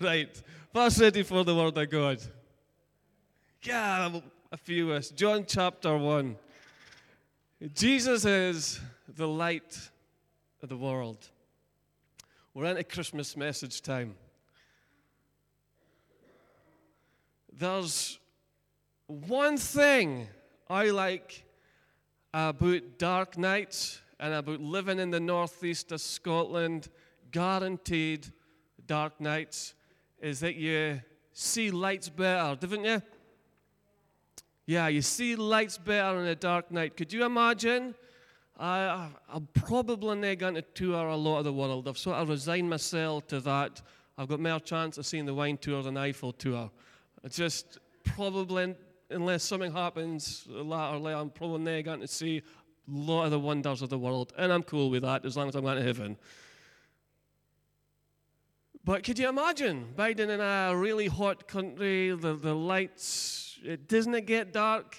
Right, 0.00 0.42
first 0.72 1.00
ready 1.00 1.22
for 1.22 1.44
the 1.44 1.54
Word 1.54 1.78
of 1.78 1.88
God. 1.88 2.18
Yeah, 3.62 4.18
a 4.50 4.56
few 4.56 4.90
us. 4.90 5.10
John 5.10 5.44
chapter 5.46 5.96
1. 5.96 6.36
Jesus 7.76 8.24
is 8.24 8.80
the 9.06 9.28
light 9.28 9.90
of 10.60 10.68
the 10.68 10.76
world. 10.76 11.30
We're 12.52 12.64
into 12.64 12.82
Christmas 12.82 13.36
message 13.36 13.82
time. 13.82 14.16
There's 17.52 18.18
one 19.06 19.56
thing 19.56 20.26
I 20.68 20.90
like 20.90 21.44
about 22.32 22.98
dark 22.98 23.38
nights 23.38 24.00
and 24.18 24.34
about 24.34 24.60
living 24.60 24.98
in 24.98 25.12
the 25.12 25.20
northeast 25.20 25.92
of 25.92 26.00
Scotland, 26.00 26.88
guaranteed 27.30 28.32
dark 28.88 29.20
nights, 29.20 29.74
is 30.24 30.40
that 30.40 30.56
you 30.56 31.02
see 31.34 31.70
lights 31.70 32.08
better, 32.08 32.56
didn't 32.58 32.84
you? 32.84 33.02
Yeah, 34.64 34.88
you 34.88 35.02
see 35.02 35.36
lights 35.36 35.76
better 35.76 36.18
in 36.18 36.26
a 36.26 36.34
dark 36.34 36.70
night. 36.70 36.96
Could 36.96 37.12
you 37.12 37.26
imagine? 37.26 37.94
I, 38.58 39.10
I'm 39.28 39.46
probably 39.52 40.16
not 40.16 40.38
going 40.38 40.54
to 40.54 40.62
tour 40.62 41.08
a 41.08 41.16
lot 41.16 41.40
of 41.40 41.44
the 41.44 41.52
world. 41.52 41.86
I've 41.86 41.98
sort 41.98 42.16
of 42.16 42.30
resigned 42.30 42.70
myself 42.70 43.26
to 43.28 43.40
that. 43.40 43.82
I've 44.16 44.28
got 44.28 44.40
more 44.40 44.60
chance 44.60 44.96
of 44.96 45.04
seeing 45.04 45.26
the 45.26 45.34
wine 45.34 45.58
tour 45.58 45.82
than 45.82 45.98
Eiffel 45.98 46.32
tour. 46.32 46.70
It's 47.22 47.36
just 47.36 47.78
probably, 48.04 48.74
unless 49.10 49.42
something 49.42 49.72
happens 49.72 50.46
later 50.48 51.16
I'm 51.16 51.28
probably 51.28 51.58
not 51.58 51.84
going 51.84 52.00
to 52.00 52.08
see 52.08 52.38
a 52.38 52.42
lot 52.88 53.24
of 53.24 53.30
the 53.30 53.40
wonders 53.40 53.82
of 53.82 53.90
the 53.90 53.98
world. 53.98 54.32
And 54.38 54.50
I'm 54.50 54.62
cool 54.62 54.88
with 54.88 55.02
that 55.02 55.26
as 55.26 55.36
long 55.36 55.48
as 55.48 55.54
I'm 55.54 55.64
going 55.64 55.76
to 55.76 55.84
heaven. 55.84 56.16
But 58.84 59.02
could 59.02 59.18
you 59.18 59.30
imagine 59.30 59.94
Biden 59.96 60.28
in 60.28 60.40
a 60.40 60.76
really 60.76 61.06
hot 61.06 61.48
country, 61.48 62.10
the, 62.10 62.34
the 62.34 62.54
lights, 62.54 63.58
it 63.64 63.88
doesn't 63.88 64.26
get 64.26 64.52
dark, 64.52 64.98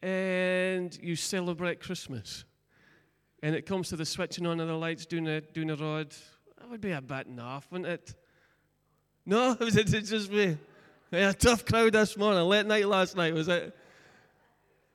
and 0.00 0.98
you 1.02 1.14
celebrate 1.14 1.80
Christmas. 1.80 2.44
And 3.42 3.54
it 3.54 3.66
comes 3.66 3.90
to 3.90 3.96
the 3.96 4.06
switching 4.06 4.46
on 4.46 4.58
of 4.58 4.68
the 4.68 4.74
lights 4.74 5.04
doing 5.04 5.24
the, 5.24 5.42
doing 5.52 5.68
the 5.68 5.76
rod. 5.76 6.14
That 6.58 6.70
would 6.70 6.80
be 6.80 6.92
a 6.92 7.02
bit 7.02 7.30
naff, 7.34 7.64
wouldn't 7.70 7.90
it? 7.90 8.14
No, 9.26 9.54
was 9.60 9.76
it 9.76 9.84
just 9.84 10.32
me? 10.32 10.56
Yeah, 11.10 11.32
tough 11.32 11.66
crowd 11.66 11.92
this 11.92 12.16
morning, 12.16 12.42
late 12.44 12.64
night 12.64 12.88
last 12.88 13.14
night, 13.14 13.34
was 13.34 13.46
it? 13.48 13.76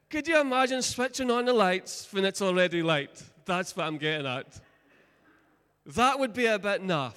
Could 0.10 0.28
you 0.28 0.42
imagine 0.42 0.82
switching 0.82 1.30
on 1.30 1.46
the 1.46 1.54
lights 1.54 2.12
when 2.12 2.26
it's 2.26 2.42
already 2.42 2.82
light? 2.82 3.22
That's 3.46 3.76
what 3.76 3.86
I'm 3.86 4.00
getting 4.00 4.26
at. 4.26 4.60
That 5.86 6.18
would 6.18 6.34
be 6.34 6.48
a 6.48 6.58
bit 6.58 6.82
naff 6.82 7.14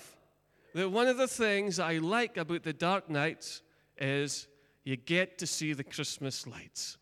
that 0.77 0.91
one 0.91 1.07
of 1.07 1.17
the 1.17 1.27
things 1.27 1.81
I 1.81 1.97
like 1.97 2.37
about 2.37 2.63
the 2.63 2.73
dark 2.75 3.09
nights 3.09 3.63
is 3.97 4.47
you 4.85 4.97
get 4.97 5.39
to 5.39 5.47
see 5.47 5.73
the 5.73 5.83
Christmas 5.83 6.47
lights. 6.47 6.99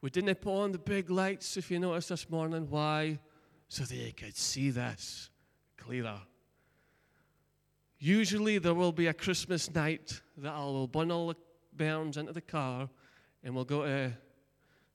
We 0.00 0.10
didn't 0.10 0.40
put 0.40 0.62
on 0.62 0.70
the 0.70 0.78
big 0.78 1.10
lights, 1.10 1.56
if 1.56 1.72
you 1.72 1.80
noticed 1.80 2.10
this 2.10 2.30
morning. 2.30 2.68
Why? 2.70 3.18
So 3.66 3.82
they 3.82 4.12
could 4.12 4.36
see 4.36 4.70
this 4.70 5.28
clearer. 5.76 6.20
Usually 7.98 8.58
there 8.58 8.74
will 8.74 8.92
be 8.92 9.08
a 9.08 9.12
Christmas 9.12 9.68
night 9.74 10.20
that 10.36 10.52
I 10.52 10.60
will 10.60 10.86
bundle 10.86 11.26
the 11.26 11.36
bairns 11.74 12.16
into 12.16 12.32
the 12.32 12.40
car 12.40 12.88
and 13.42 13.56
we'll 13.56 13.64
go 13.64 13.84
to 13.84 14.12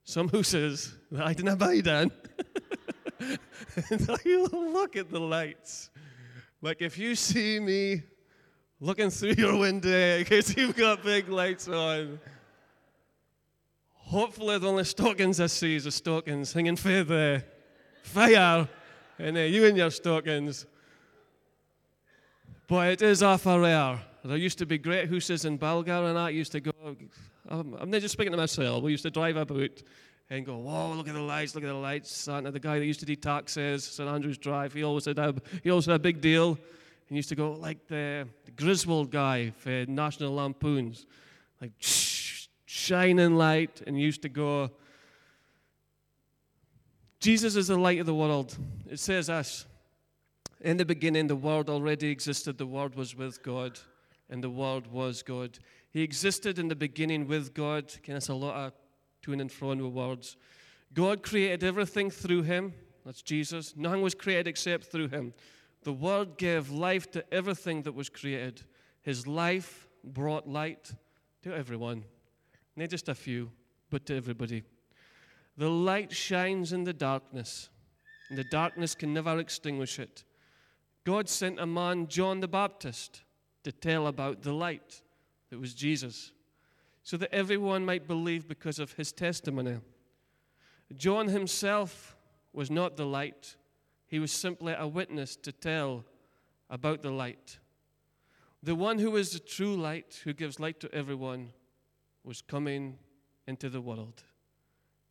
some 0.06 0.30
houses 0.30 0.96
that 1.12 1.28
I 1.28 1.34
didn't 1.34 1.58
buy 1.58 1.74
in. 1.74 1.84
and 3.90 4.10
I 4.10 4.18
look 4.54 4.96
at 4.96 5.10
the 5.10 5.20
lights 5.20 5.90
like 6.64 6.82
if 6.82 6.98
you 6.98 7.14
see 7.14 7.60
me 7.60 8.02
looking 8.80 9.10
through 9.10 9.34
your 9.38 9.60
window 9.60 10.20
because 10.20 10.56
you've 10.56 10.78
got 10.78 11.04
big 11.04 11.28
lights 11.28 11.68
on, 11.68 12.18
hopefully 13.92 14.58
the 14.58 14.70
only 14.70 14.86
stockings 14.86 15.42
I 15.42 15.48
see 15.48 15.76
is 15.76 15.84
the 15.84 15.92
stockings 15.92 16.54
hanging 16.54 16.78
for 16.78 17.04
the 17.04 17.44
fire, 18.04 18.70
and 19.20 19.36
uh, 19.36 19.42
you 19.42 19.66
and 19.66 19.76
your 19.76 19.92
stockings. 19.92 20.66
But 22.70 22.94
it 22.94 23.02
is 23.02 23.22
awful 23.22 23.60
rare. 23.60 24.00
There 24.24 24.38
used 24.38 24.58
to 24.60 24.66
be 24.66 24.78
great 24.78 25.10
houses 25.10 25.44
in 25.44 25.58
Bulgar 25.58 26.06
and 26.06 26.18
I 26.18 26.30
used 26.30 26.54
to 26.54 26.62
go. 26.62 26.72
I'm, 27.50 27.74
I'm 27.74 27.90
not 27.90 28.00
just 28.00 28.14
speaking 28.14 28.32
to 28.32 28.38
myself. 28.38 28.82
We 28.82 28.92
used 28.92 29.04
to 29.04 29.12
drive 29.12 29.36
about 29.36 29.84
and 30.30 30.46
go, 30.46 30.58
whoa, 30.58 30.94
look 30.94 31.08
at 31.08 31.14
the 31.14 31.22
lights, 31.22 31.54
look 31.54 31.64
at 31.64 31.68
the 31.68 31.74
lights. 31.74 32.12
Santa, 32.12 32.52
the 32.52 32.60
guy 32.60 32.80
that 32.80 32.86
used 32.86 33.00
to 33.02 33.06
do 33.06 33.16
taxis, 33.16 33.84
St 33.84 34.10
Andrews 34.10 34.38
Drive, 34.38 34.74
he 34.74 34.84
always 34.84 35.06
had 35.06 35.20
a, 35.20 35.36
he 35.64 35.70
always 35.70 35.86
had 35.86 35.96
a 35.96 36.00
big 36.00 36.22
deal. 36.22 36.58
He 37.08 37.16
used 37.16 37.30
to 37.30 37.36
go 37.36 37.52
like 37.54 37.88
the, 37.88 38.28
the 38.46 38.52
Griswold 38.52 39.12
guy 39.12 39.52
for 39.58 39.86
National 39.88 40.34
Lampoons, 40.34 41.06
like 41.62 41.72
shining 41.80 43.36
light, 43.36 43.82
and 43.86 44.00
used 44.00 44.22
to 44.24 44.30
go, 44.30 44.72
Jesus 47.20 47.56
is 47.56 47.68
the 47.68 47.78
light 47.78 48.00
of 48.00 48.06
the 48.06 48.16
world. 48.16 48.58
It 48.90 49.00
says 49.00 49.30
us. 49.30 49.66
In 50.60 50.78
the 50.78 50.86
beginning, 50.86 51.28
the 51.28 51.36
world 51.36 51.70
already 51.70 52.10
existed. 52.10 52.58
The 52.58 52.66
world 52.66 52.96
was 52.96 53.16
with 53.16 53.44
God, 53.44 53.80
and 54.30 54.44
the 54.44 54.50
world 54.50 54.88
was 54.88 55.22
God. 55.22 55.60
He 55.92 56.02
existed 56.02 56.58
in 56.58 56.68
the 56.68 56.76
beginning 56.76 57.28
with 57.28 57.54
God. 57.54 57.94
Can 58.02 58.16
that's 58.16 58.30
a 58.30 58.34
lot 58.34 58.56
of 58.56 58.74
to 59.24 59.34
and 59.34 59.52
fro 59.52 59.70
with 59.70 59.94
words. 59.94 60.38
God 60.94 61.24
created 61.24 61.64
everything 61.64 62.10
through 62.10 62.44
him. 62.44 62.74
That's 63.06 63.22
Jesus. 63.22 63.76
Nothing 63.76 64.02
was 64.02 64.16
created 64.16 64.48
except 64.48 64.86
through 64.86 65.10
him. 65.10 65.34
The 65.84 65.94
Word 65.94 66.38
gave 66.38 66.70
life 66.70 67.12
to 67.12 67.26
everything 67.34 67.82
that 67.84 67.94
was 67.94 68.10
created. 68.10 68.62
His 69.02 69.28
life 69.28 69.88
brought 70.04 70.48
light 70.48 70.94
to 71.42 71.54
everyone. 71.54 72.06
Not 72.76 72.90
just 72.90 73.10
a 73.10 73.16
few, 73.16 73.52
but 73.90 74.06
to 74.06 74.16
everybody. 74.16 74.64
The 75.58 75.70
light 75.70 76.12
shines 76.12 76.74
in 76.74 76.84
the 76.84 76.94
darkness, 76.94 77.70
and 78.30 78.38
the 78.38 78.46
darkness 78.46 78.96
can 78.96 79.14
never 79.14 79.38
extinguish 79.40 80.00
it. 80.00 80.24
God 81.04 81.28
sent 81.28 81.60
a 81.60 81.66
man, 81.66 82.08
John 82.08 82.40
the 82.40 82.48
Baptist, 82.48 83.24
to 83.64 83.72
tell 83.72 84.08
about 84.08 84.42
the 84.42 84.54
light 84.54 85.02
that 85.50 85.60
was 85.60 85.74
Jesus 85.74 86.32
so 87.04 87.18
that 87.18 87.34
everyone 87.34 87.86
might 87.86 88.08
believe 88.08 88.48
because 88.48 88.80
of 88.80 88.94
his 88.94 89.12
testimony. 89.12 89.78
John 90.96 91.28
himself 91.28 92.16
was 92.54 92.72
not 92.72 92.96
the 92.96 93.06
light, 93.06 93.56
he 94.08 94.20
was 94.20 94.32
simply 94.32 94.74
a 94.78 94.88
witness 94.88 95.36
to 95.38 95.52
tell 95.52 96.06
about 96.70 97.02
the 97.02 97.12
light. 97.12 97.60
The 98.62 98.76
one 98.76 99.00
who 99.00 99.18
is 99.18 99.32
the 99.32 99.40
true 99.40 99.76
light, 99.76 100.22
who 100.24 100.34
gives 100.34 100.60
light 100.60 100.80
to 100.82 100.94
everyone, 100.94 101.52
was 102.24 102.42
coming 102.42 102.98
into 103.48 103.70
the 103.70 103.82
world. 103.82 104.24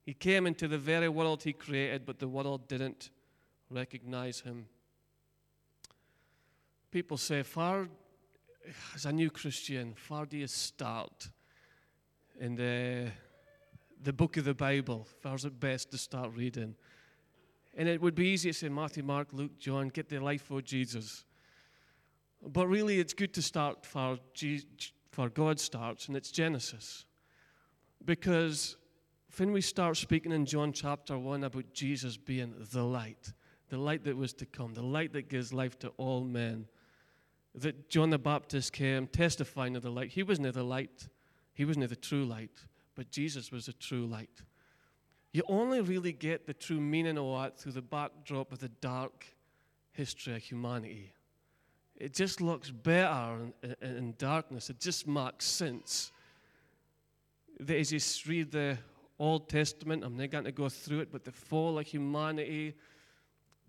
He 0.04 0.14
came 0.14 0.46
into 0.46 0.68
the 0.68 0.78
very 0.78 1.08
world 1.08 1.42
he 1.42 1.52
created, 1.52 2.06
but 2.06 2.18
the 2.18 2.28
world 2.28 2.66
didn't 2.68 3.10
recognize 3.70 4.40
him. 4.40 4.66
People 6.90 7.16
say, 7.16 7.42
Far, 7.42 7.88
as 8.94 9.04
a 9.04 9.12
new 9.12 9.30
Christian, 9.30 9.94
far 9.94 10.26
do 10.26 10.36
you 10.38 10.46
start? 10.46 11.28
In 12.40 12.54
the, 12.54 13.10
the 14.02 14.12
book 14.12 14.36
of 14.36 14.44
the 14.44 14.54
Bible. 14.54 15.06
Where's 15.22 15.44
it 15.44 15.58
best 15.58 15.90
to 15.90 15.98
start 15.98 16.32
reading? 16.34 16.74
And 17.74 17.88
it 17.88 18.00
would 18.00 18.14
be 18.14 18.28
easy 18.28 18.50
to 18.50 18.54
say 18.54 18.68
Matthew, 18.68 19.02
Mark, 19.02 19.28
Luke, 19.32 19.58
John, 19.58 19.88
get 19.88 20.08
the 20.08 20.18
life 20.18 20.50
of 20.50 20.64
Jesus. 20.64 21.24
But 22.46 22.66
really, 22.66 22.98
it's 22.98 23.14
good 23.14 23.32
to 23.34 23.42
start 23.42 23.86
for, 23.86 24.18
for 25.10 25.28
God 25.28 25.60
starts, 25.60 26.08
and 26.08 26.16
it's 26.16 26.30
Genesis. 26.30 27.04
Because 28.04 28.76
when 29.38 29.52
we 29.52 29.60
start 29.60 29.96
speaking 29.96 30.32
in 30.32 30.44
John 30.44 30.72
chapter 30.72 31.18
1 31.18 31.44
about 31.44 31.72
Jesus 31.72 32.16
being 32.16 32.54
the 32.72 32.82
light, 32.82 33.32
the 33.68 33.78
light 33.78 34.04
that 34.04 34.16
was 34.16 34.34
to 34.34 34.46
come, 34.46 34.74
the 34.74 34.82
light 34.82 35.12
that 35.12 35.28
gives 35.28 35.52
life 35.52 35.78
to 35.78 35.88
all 35.96 36.24
men, 36.24 36.66
that 37.54 37.88
John 37.88 38.10
the 38.10 38.18
Baptist 38.18 38.72
came 38.72 39.06
testifying 39.06 39.76
of 39.76 39.82
the 39.82 39.90
light. 39.90 40.10
He 40.10 40.22
wasn't 40.22 40.52
the 40.52 40.62
light, 40.62 41.08
he 41.54 41.64
wasn't 41.64 41.88
the 41.88 41.96
true 41.96 42.24
light, 42.24 42.50
but 42.94 43.10
Jesus 43.10 43.50
was 43.52 43.66
the 43.66 43.72
true 43.72 44.06
light. 44.06 44.42
You 45.32 45.42
only 45.48 45.80
really 45.80 46.12
get 46.12 46.46
the 46.46 46.54
true 46.54 46.80
meaning 46.80 47.18
of 47.18 47.40
that 47.40 47.58
through 47.58 47.72
the 47.72 47.82
backdrop 47.82 48.52
of 48.52 48.58
the 48.58 48.68
dark 48.68 49.26
history 49.92 50.34
of 50.34 50.42
humanity. 50.42 51.12
It 51.96 52.14
just 52.14 52.40
looks 52.40 52.70
better 52.70 53.36
in, 53.62 53.76
in, 53.80 53.96
in 53.96 54.14
darkness. 54.18 54.70
It 54.70 54.80
just 54.80 55.06
makes 55.06 55.46
sense. 55.46 56.12
That 57.60 57.78
as 57.78 57.92
you 57.92 58.00
read 58.30 58.50
the 58.50 58.78
Old 59.18 59.48
Testament, 59.48 60.02
I'm 60.04 60.16
not 60.16 60.30
going 60.30 60.44
to 60.44 60.52
go 60.52 60.68
through 60.68 61.00
it, 61.00 61.12
but 61.12 61.24
the 61.24 61.32
fall 61.32 61.78
of 61.78 61.86
humanity, 61.86 62.74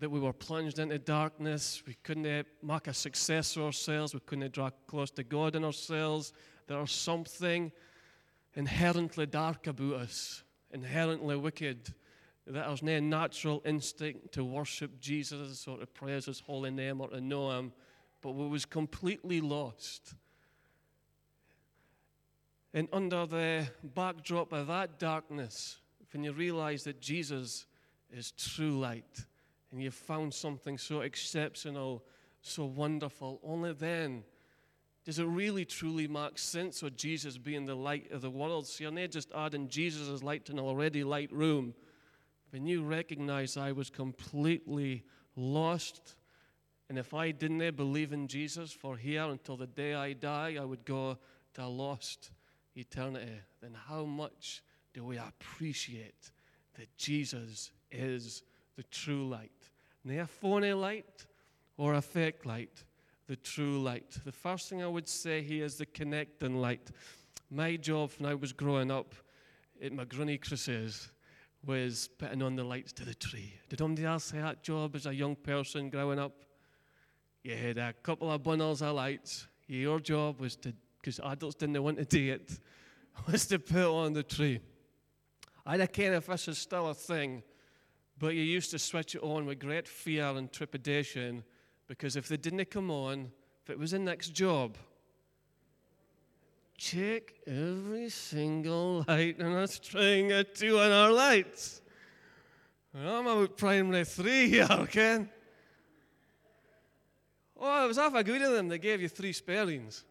that 0.00 0.10
we 0.10 0.18
were 0.18 0.32
plunged 0.32 0.78
into 0.78 0.98
darkness, 0.98 1.82
we 1.86 1.94
couldn't 2.02 2.26
eh, 2.26 2.42
make 2.62 2.88
a 2.88 2.94
success 2.94 3.56
of 3.56 3.62
ourselves, 3.62 4.14
we 4.14 4.20
couldn't 4.20 4.52
draw 4.52 4.70
close 4.86 5.10
to 5.12 5.22
God 5.22 5.54
in 5.54 5.64
ourselves, 5.64 6.32
there's 6.66 6.92
something 6.92 7.72
inherently 8.54 9.26
dark 9.26 9.66
about 9.66 9.94
us, 9.94 10.42
inherently 10.70 11.36
wicked, 11.36 11.92
that 12.46 12.52
there's 12.52 12.82
no 12.82 13.00
natural 13.00 13.62
instinct 13.64 14.32
to 14.32 14.44
worship 14.44 15.00
Jesus 15.00 15.66
or 15.66 15.78
to 15.78 15.86
praise 15.86 16.26
his 16.26 16.40
holy 16.40 16.70
name 16.70 17.00
or 17.00 17.08
to 17.08 17.20
know 17.20 17.50
him 17.50 17.72
but 18.24 18.34
we 18.34 18.48
was 18.48 18.64
completely 18.64 19.42
lost. 19.42 20.14
And 22.72 22.88
under 22.90 23.26
the 23.26 23.68
backdrop 23.82 24.50
of 24.54 24.68
that 24.68 24.98
darkness, 24.98 25.76
when 26.10 26.24
you 26.24 26.32
realize 26.32 26.84
that 26.84 27.02
Jesus 27.02 27.66
is 28.10 28.32
true 28.32 28.80
light, 28.80 29.26
and 29.70 29.82
you've 29.82 29.92
found 29.92 30.32
something 30.32 30.78
so 30.78 31.02
exceptional, 31.02 32.02
so 32.40 32.64
wonderful, 32.64 33.40
only 33.44 33.74
then 33.74 34.24
does 35.04 35.18
it 35.18 35.26
really 35.26 35.64
truly 35.64 36.08
make 36.08 36.38
sense 36.38 36.82
of 36.82 36.96
Jesus 36.96 37.36
being 37.36 37.66
the 37.66 37.74
light 37.74 38.10
of 38.10 38.22
the 38.22 38.30
world. 38.30 38.66
So 38.66 38.84
you're 38.84 38.92
not 38.92 39.10
just 39.10 39.30
adding 39.36 39.68
Jesus 39.68 40.08
as 40.08 40.22
light 40.22 40.46
to 40.46 40.52
an 40.52 40.58
already 40.58 41.04
light 41.04 41.30
room. 41.30 41.74
When 42.50 42.66
you 42.66 42.84
recognize 42.84 43.56
I 43.56 43.72
was 43.72 43.90
completely 43.90 45.04
lost, 45.36 46.14
and 46.88 46.98
if 46.98 47.12
I 47.12 47.32
didn't 47.32 47.76
believe 47.76 48.12
in 48.12 48.28
Jesus 48.28 48.72
for 48.72 48.96
here 48.96 49.24
until 49.24 49.56
the 49.56 49.66
day 49.66 49.94
I 49.94 50.14
die, 50.14 50.56
I 50.60 50.64
would 50.64 50.84
go 50.84 51.18
to 51.54 51.64
a 51.64 51.66
lost 51.66 52.30
eternity, 52.74 53.40
then 53.60 53.76
how 53.88 54.04
much 54.04 54.62
do 54.94 55.04
we 55.04 55.18
appreciate 55.18 56.30
that 56.78 56.96
Jesus 56.96 57.72
is 57.90 58.42
the 58.76 58.84
true 58.84 59.28
light? 59.28 59.50
Not 60.04 60.18
a 60.18 60.26
phony 60.26 60.72
light 60.72 61.26
or 61.76 61.94
a 61.94 62.02
fake 62.02 62.46
light, 62.46 62.84
the 63.26 63.36
true 63.36 63.80
light. 63.80 64.18
The 64.24 64.32
first 64.32 64.68
thing 64.68 64.82
I 64.82 64.86
would 64.86 65.08
say 65.08 65.42
here 65.42 65.64
is 65.64 65.76
the 65.76 65.86
connecting 65.86 66.56
light. 66.56 66.90
My 67.50 67.76
job 67.76 68.10
when 68.18 68.30
I 68.30 68.34
was 68.34 68.52
growing 68.52 68.90
up 68.90 69.14
at 69.82 69.92
McGrunney 69.92 70.40
Crusades 70.40 71.10
was 71.66 72.08
putting 72.18 72.42
on 72.42 72.56
the 72.56 72.64
lights 72.64 72.92
to 72.94 73.04
the 73.04 73.14
tree. 73.14 73.54
Did 73.68 73.80
anybody 73.80 74.06
else 74.06 74.30
have 74.32 74.42
that 74.42 74.62
job 74.62 74.94
as 74.94 75.06
a 75.06 75.14
young 75.14 75.36
person 75.36 75.88
growing 75.88 76.18
up? 76.18 76.44
You 77.42 77.56
had 77.56 77.78
a 77.78 77.92
couple 77.92 78.30
of 78.30 78.42
bundles 78.42 78.82
of 78.82 78.94
lights. 78.94 79.46
Your 79.66 80.00
job 80.00 80.40
was 80.40 80.56
to, 80.56 80.74
because 81.00 81.20
adults 81.20 81.56
didn't 81.56 81.82
want 81.82 81.98
to 81.98 82.04
do 82.04 82.32
it, 82.32 82.58
was 83.30 83.46
to 83.46 83.58
put 83.58 83.86
on 83.86 84.12
the 84.12 84.22
tree. 84.22 84.60
I 85.64 85.78
don't 85.78 85.92
care 85.92 86.12
if 86.14 86.26
this 86.26 86.48
is 86.48 86.58
still 86.58 86.88
a 86.88 86.94
thing, 86.94 87.42
but 88.18 88.34
you 88.34 88.42
used 88.42 88.70
to 88.72 88.78
switch 88.78 89.14
it 89.14 89.22
on 89.22 89.46
with 89.46 89.58
great 89.58 89.88
fear 89.88 90.26
and 90.26 90.52
trepidation 90.52 91.42
because 91.86 92.16
if 92.16 92.28
they 92.28 92.36
didn't 92.36 92.70
come 92.70 92.90
on, 92.90 93.30
if 93.62 93.70
it 93.70 93.78
was 93.78 93.92
the 93.92 93.98
next 93.98 94.30
job, 94.30 94.76
check 96.76 97.34
every 97.46 98.08
single 98.08 99.04
light 99.06 99.40
on 99.40 99.52
a 99.52 99.66
string 99.66 100.32
of 100.32 100.52
two 100.54 100.78
on 100.78 100.90
our 100.90 101.12
lights. 101.12 101.82
I'm 102.94 103.26
about 103.26 103.56
primary 103.56 104.04
three 104.04 104.48
here, 104.50 104.86
Ken. 104.90 105.28
Oh, 107.58 107.84
it 107.84 107.88
was 107.88 107.96
half 107.96 108.14
a 108.14 108.24
good 108.24 108.42
of 108.42 108.52
them. 108.52 108.68
They 108.68 108.78
gave 108.78 109.00
you 109.00 109.08
three 109.08 109.32
spellings. 109.32 110.04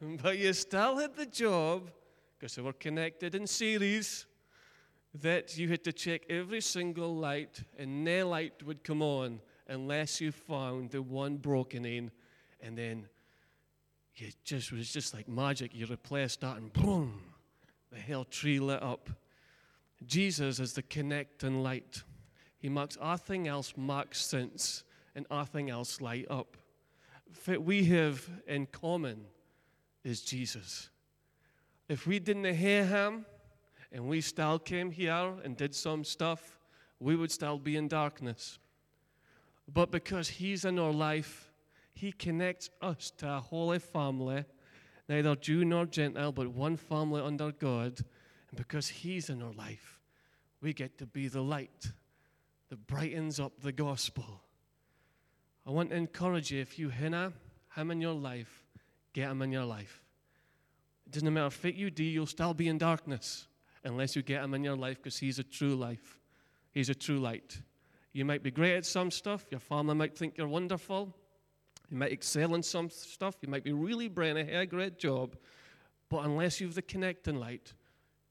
But 0.22 0.38
you 0.38 0.52
still 0.54 0.96
had 0.96 1.14
the 1.14 1.26
job, 1.26 1.90
because 2.38 2.54
they 2.54 2.62
were 2.62 2.72
connected 2.72 3.34
in 3.34 3.46
series, 3.46 4.24
that 5.20 5.58
you 5.58 5.68
had 5.68 5.84
to 5.84 5.92
check 5.92 6.22
every 6.30 6.62
single 6.62 7.14
light, 7.16 7.62
and 7.78 8.02
no 8.02 8.28
light 8.28 8.62
would 8.62 8.82
come 8.82 9.02
on 9.02 9.40
unless 9.70 10.20
you 10.20 10.32
found 10.32 10.90
the 10.90 11.00
one 11.00 11.36
broken 11.36 11.86
in, 11.86 12.10
and 12.60 12.76
then 12.76 13.08
you 14.16 14.28
just 14.44 14.70
it 14.72 14.76
was 14.76 14.92
just 14.92 15.14
like 15.14 15.28
magic. 15.28 15.74
You 15.74 15.86
replaced 15.86 16.42
that, 16.42 16.58
and 16.58 16.72
boom, 16.72 17.22
the 17.90 18.00
whole 18.00 18.24
tree 18.24 18.60
lit 18.60 18.82
up. 18.82 19.08
Jesus 20.04 20.60
is 20.60 20.74
the 20.74 20.82
connecting 20.82 21.62
light. 21.62 22.02
He 22.58 22.68
makes 22.68 22.98
everything 23.02 23.48
else 23.48 23.72
make 23.76 24.14
sense 24.14 24.84
and 25.14 25.26
everything 25.30 25.70
else 25.70 26.00
light 26.00 26.26
up. 26.28 26.56
What 27.46 27.62
we 27.62 27.84
have 27.84 28.28
in 28.46 28.66
common 28.66 29.24
is 30.04 30.22
Jesus. 30.22 30.90
If 31.88 32.06
we 32.06 32.18
didn't 32.18 32.54
hear 32.54 32.84
him 32.84 33.24
and 33.92 34.06
we 34.06 34.20
still 34.20 34.58
came 34.58 34.90
here 34.90 35.32
and 35.44 35.56
did 35.56 35.74
some 35.74 36.04
stuff, 36.04 36.58
we 36.98 37.16
would 37.16 37.30
still 37.30 37.58
be 37.58 37.76
in 37.76 37.88
darkness. 37.88 38.58
But 39.72 39.90
because 39.90 40.28
He's 40.28 40.64
in 40.64 40.78
our 40.78 40.92
life, 40.92 41.52
He 41.92 42.12
connects 42.12 42.70
us 42.82 43.12
to 43.18 43.28
a 43.34 43.40
holy 43.40 43.78
family, 43.78 44.44
neither 45.08 45.36
Jew 45.36 45.64
nor 45.64 45.86
Gentile, 45.86 46.32
but 46.32 46.48
one 46.48 46.76
family 46.76 47.20
under 47.22 47.52
God. 47.52 48.00
And 48.50 48.56
because 48.56 48.88
He's 48.88 49.30
in 49.30 49.42
our 49.42 49.52
life, 49.52 50.00
we 50.60 50.72
get 50.72 50.98
to 50.98 51.06
be 51.06 51.28
the 51.28 51.42
light 51.42 51.92
that 52.68 52.86
brightens 52.86 53.38
up 53.38 53.60
the 53.60 53.72
gospel. 53.72 54.42
I 55.66 55.70
want 55.70 55.90
to 55.90 55.96
encourage 55.96 56.50
you 56.50 56.60
if 56.60 56.78
you 56.78 56.90
hina 56.90 57.32
Him 57.76 57.90
in 57.90 58.00
your 58.00 58.14
life, 58.14 58.64
get 59.12 59.30
Him 59.30 59.42
in 59.42 59.52
your 59.52 59.64
life. 59.64 60.02
It 61.06 61.12
doesn't 61.12 61.32
matter 61.32 61.46
if 61.46 61.76
you 61.76 61.90
do, 61.90 62.04
you'll 62.04 62.26
still 62.26 62.54
be 62.54 62.68
in 62.68 62.78
darkness 62.78 63.46
unless 63.84 64.16
you 64.16 64.22
get 64.22 64.42
Him 64.42 64.54
in 64.54 64.64
your 64.64 64.76
life 64.76 64.96
because 64.96 65.18
He's 65.18 65.38
a 65.38 65.44
true 65.44 65.76
life. 65.76 66.18
He's 66.72 66.88
a 66.88 66.94
true 66.94 67.18
light. 67.18 67.60
You 68.12 68.24
might 68.24 68.42
be 68.42 68.50
great 68.50 68.76
at 68.76 68.86
some 68.86 69.10
stuff. 69.10 69.46
Your 69.50 69.60
family 69.60 69.94
might 69.94 70.16
think 70.16 70.36
you're 70.36 70.48
wonderful. 70.48 71.14
You 71.90 71.96
might 71.96 72.12
excel 72.12 72.54
in 72.54 72.62
some 72.62 72.90
stuff. 72.90 73.36
You 73.40 73.48
might 73.48 73.64
be 73.64 73.72
really 73.72 74.08
brilliant, 74.08 74.50
a 74.50 74.66
great 74.66 74.98
job. 74.98 75.36
But 76.08 76.24
unless 76.24 76.60
you 76.60 76.66
have 76.66 76.74
the 76.74 76.82
connecting 76.82 77.36
light, 77.36 77.72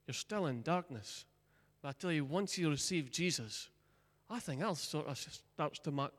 you're 0.06 0.14
still 0.14 0.48
in 0.48 0.62
darkness. 0.64 1.26
But 1.81 1.90
I 1.90 1.92
tell 1.94 2.12
you, 2.12 2.26
once 2.26 2.58
you 2.58 2.70
receive 2.70 3.10
Jesus, 3.10 3.70
everything 4.30 4.62
else 4.62 4.81
sort 4.81 5.08
of 5.08 5.18
starts 5.18 5.80
to 5.80 5.92
make 5.92 6.10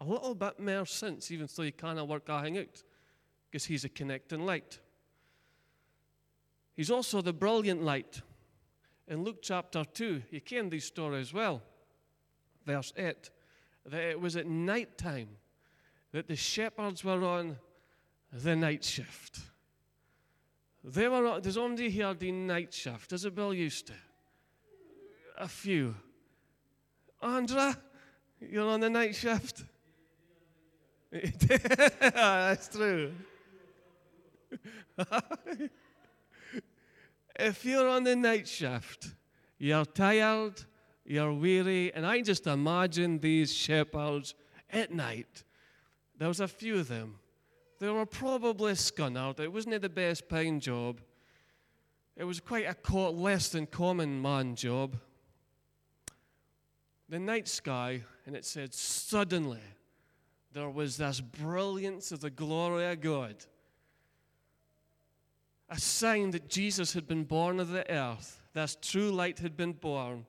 a 0.00 0.04
little 0.04 0.34
bit 0.34 0.60
more 0.60 0.86
sense, 0.86 1.30
even 1.30 1.48
though 1.54 1.62
you 1.64 1.72
of 1.98 2.08
work 2.08 2.28
everything 2.28 2.58
out, 2.58 2.82
because 3.50 3.64
He's 3.64 3.84
a 3.84 3.88
connecting 3.88 4.46
light. 4.46 4.78
He's 6.74 6.90
also 6.90 7.20
the 7.20 7.32
brilliant 7.32 7.82
light. 7.82 8.22
In 9.08 9.24
Luke 9.24 9.42
chapter 9.42 9.84
2, 9.84 10.22
you 10.30 10.40
can 10.40 10.70
these 10.70 10.84
stories 10.84 11.34
well 11.34 11.62
verse 12.64 12.92
8, 12.96 13.30
that 13.86 14.00
it 14.00 14.20
was 14.20 14.36
at 14.36 14.46
night 14.46 14.96
time 14.96 15.28
that 16.12 16.28
the 16.28 16.36
shepherds 16.36 17.04
were 17.04 17.24
on 17.24 17.56
the 18.32 18.54
night 18.56 18.84
shift. 18.84 19.40
They 20.84 21.08
were 21.08 21.26
on, 21.26 21.42
there's 21.42 21.56
only 21.56 21.90
here 21.90 22.12
the 22.14 22.32
night 22.32 22.74
shift. 22.74 23.12
Isabel 23.12 23.54
used 23.54 23.86
to. 23.88 23.92
A 25.38 25.48
few. 25.48 25.94
Andra, 27.20 27.76
you're 28.40 28.68
on 28.68 28.80
the 28.80 28.90
night 28.90 29.14
shift. 29.14 29.64
That's 32.00 32.68
true. 32.68 33.12
if 37.38 37.64
you're 37.64 37.88
on 37.88 38.04
the 38.04 38.16
night 38.16 38.48
shift, 38.48 39.14
you're 39.58 39.84
tired, 39.84 40.62
you're 41.04 41.32
weary. 41.32 41.92
And 41.94 42.06
I 42.06 42.20
just 42.20 42.46
imagine 42.46 43.18
these 43.18 43.52
shepherds 43.52 44.34
at 44.70 44.92
night. 44.92 45.44
There 46.18 46.28
was 46.28 46.40
a 46.40 46.48
few 46.48 46.78
of 46.78 46.88
them. 46.88 47.18
They 47.78 47.88
were 47.88 48.06
probably 48.06 48.74
scunnered. 48.74 49.40
It 49.40 49.52
wasn't 49.52 49.82
the 49.82 49.88
best 49.88 50.28
paying 50.28 50.60
job. 50.60 51.00
It 52.16 52.24
was 52.24 52.40
quite 52.40 52.66
a 52.66 53.10
less 53.10 53.48
than 53.48 53.66
common 53.66 54.22
man 54.22 54.54
job. 54.54 54.96
The 57.08 57.18
night 57.18 57.48
sky, 57.48 58.02
and 58.24 58.36
it 58.36 58.44
said, 58.44 58.72
suddenly 58.72 59.60
there 60.52 60.70
was 60.70 60.98
this 60.98 61.20
brilliance 61.20 62.12
of 62.12 62.20
the 62.20 62.30
glory 62.30 62.86
of 62.86 63.00
God. 63.00 63.36
A 65.68 65.80
sign 65.80 66.30
that 66.30 66.48
Jesus 66.48 66.92
had 66.92 67.08
been 67.08 67.24
born 67.24 67.58
of 67.58 67.68
the 67.68 67.90
earth, 67.90 68.40
this 68.52 68.76
true 68.80 69.10
light 69.10 69.38
had 69.38 69.56
been 69.56 69.72
born 69.72 70.26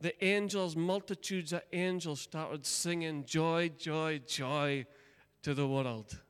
the 0.00 0.24
angels, 0.24 0.76
multitudes 0.76 1.52
of 1.52 1.62
angels, 1.72 2.20
started 2.20 2.66
singing 2.66 3.24
joy, 3.24 3.70
joy, 3.78 4.20
joy 4.26 4.84
to 5.42 5.54
the 5.54 5.66
world. 5.66 6.20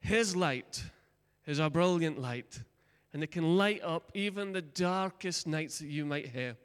His 0.00 0.34
light 0.34 0.82
is 1.46 1.58
a 1.58 1.70
brilliant 1.70 2.18
light, 2.18 2.60
and 3.12 3.22
it 3.22 3.30
can 3.30 3.56
light 3.56 3.82
up 3.84 4.10
even 4.14 4.52
the 4.52 4.62
darkest 4.62 5.46
nights 5.46 5.78
that 5.78 5.86
you 5.86 6.04
might 6.04 6.28
have. 6.28 6.56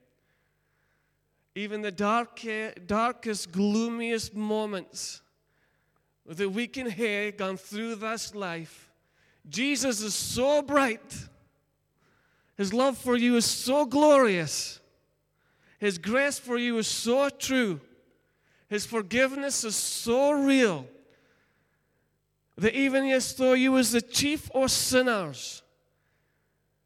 Even 1.53 1.81
the 1.81 1.91
dark, 1.91 2.41
darkest, 2.87 3.51
gloomiest 3.51 4.35
moments 4.35 5.21
that 6.25 6.49
we 6.49 6.67
can 6.67 6.89
have 6.89 7.37
gone 7.37 7.57
through 7.57 7.95
this 7.95 8.33
life. 8.33 8.91
Jesus 9.47 10.01
is 10.01 10.15
so 10.15 10.61
bright. 10.61 11.15
His 12.57 12.73
love 12.73 12.97
for 12.97 13.15
you 13.15 13.35
is 13.35 13.45
so 13.45 13.85
glorious 13.85 14.79
his 15.79 15.97
grace 15.97 16.39
for 16.39 16.57
you 16.57 16.77
is 16.77 16.87
so 16.87 17.29
true. 17.29 17.79
His 18.67 18.85
forgiveness 18.85 19.63
is 19.63 19.75
so 19.75 20.31
real 20.31 20.87
that 22.57 22.73
even 22.73 23.05
as 23.05 23.33
though 23.35 23.53
you 23.53 23.73
was 23.73 23.91
the 23.91 24.01
chief 24.01 24.49
of 24.51 24.71
sinners, 24.71 25.61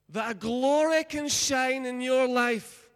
that 0.09 0.31
a 0.31 0.33
glory 0.33 1.03
can 1.03 1.27
shine 1.27 1.85
in 1.85 2.01
your 2.01 2.27
life. 2.27 2.89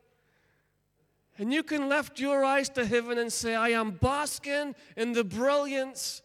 And 1.38 1.54
you 1.54 1.64
can 1.64 1.90
lift 1.90 2.20
your 2.20 2.44
eyes 2.44 2.70
to 2.70 2.86
heaven 2.86 3.18
and 3.18 3.32
say, 3.32 3.56
I 3.56 3.70
am 3.70 3.92
basking 3.92 4.76
in 4.98 5.14
the 5.14 5.24
brilliance 5.24 6.22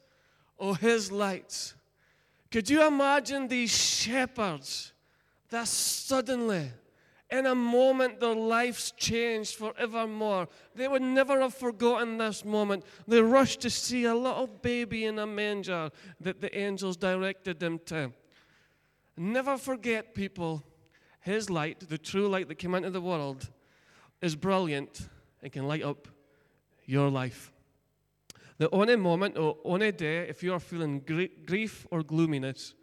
of 0.58 0.80
his 0.80 1.12
light. 1.12 1.74
Could 2.50 2.68
you 2.70 2.86
imagine 2.86 3.48
these 3.48 3.70
shepherds 3.70 4.92
that 5.50 5.68
suddenly, 5.68 6.70
in 7.30 7.44
a 7.44 7.54
moment, 7.54 8.20
their 8.20 8.34
lives 8.34 8.92
changed 8.92 9.56
forevermore? 9.56 10.48
They 10.74 10.88
would 10.88 11.02
never 11.02 11.40
have 11.40 11.54
forgotten 11.54 12.16
this 12.16 12.44
moment. 12.44 12.84
They 13.06 13.20
rushed 13.20 13.60
to 13.60 13.70
see 13.70 14.04
a 14.04 14.14
little 14.14 14.46
baby 14.46 15.04
in 15.04 15.18
a 15.18 15.26
manger 15.26 15.90
that 16.20 16.40
the 16.40 16.56
angels 16.58 16.96
directed 16.96 17.60
them 17.60 17.80
to. 17.86 18.12
Never 19.16 19.58
forget, 19.58 20.14
people, 20.14 20.62
his 21.20 21.50
light, 21.50 21.80
the 21.88 21.98
true 21.98 22.28
light 22.28 22.48
that 22.48 22.54
came 22.54 22.74
into 22.74 22.90
the 22.90 23.00
world, 23.00 23.50
is 24.22 24.34
brilliant 24.34 25.08
and 25.42 25.52
can 25.52 25.68
light 25.68 25.82
up 25.82 26.08
your 26.86 27.10
life. 27.10 27.52
The 28.56 28.70
only 28.70 28.96
moment 28.96 29.36
or 29.36 29.58
only 29.64 29.92
day, 29.92 30.28
if 30.28 30.42
you 30.42 30.52
are 30.54 30.60
feeling 30.60 31.00
grief 31.46 31.86
or 31.90 32.02
gloominess, 32.02 32.74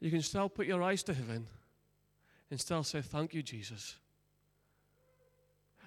you 0.00 0.10
can 0.10 0.22
still 0.22 0.48
put 0.48 0.66
your 0.66 0.82
eyes 0.82 1.02
to 1.02 1.14
heaven 1.14 1.48
and 2.50 2.60
still 2.60 2.82
say, 2.82 3.00
Thank 3.00 3.34
you, 3.34 3.42
Jesus. 3.42 3.96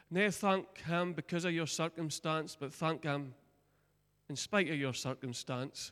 Nay, 0.10 0.30
thank 0.30 0.80
Him 0.80 1.14
because 1.14 1.46
of 1.46 1.54
your 1.54 1.68
circumstance, 1.68 2.58
but 2.60 2.74
thank 2.74 3.04
Him 3.04 3.34
in 4.30 4.36
spite 4.36 4.70
of 4.70 4.76
your 4.76 4.94
circumstance. 4.94 5.92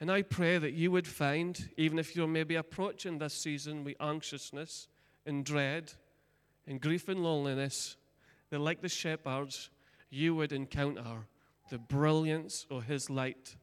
And 0.00 0.10
I 0.10 0.22
pray 0.22 0.58
that 0.58 0.72
you 0.72 0.90
would 0.90 1.06
find, 1.06 1.68
even 1.76 1.98
if 1.98 2.16
you're 2.16 2.26
maybe 2.26 2.56
approaching 2.56 3.18
this 3.18 3.34
season 3.34 3.84
with 3.84 3.94
anxiousness 4.00 4.88
and 5.24 5.44
dread 5.44 5.92
and 6.66 6.80
grief 6.80 7.08
and 7.08 7.22
loneliness, 7.22 7.96
that 8.50 8.58
like 8.58 8.82
the 8.82 8.88
shepherds, 8.88 9.70
you 10.10 10.34
would 10.34 10.52
encounter 10.52 11.26
the 11.70 11.78
brilliance 11.78 12.66
of 12.70 12.84
His 12.84 13.08
light 13.08 13.56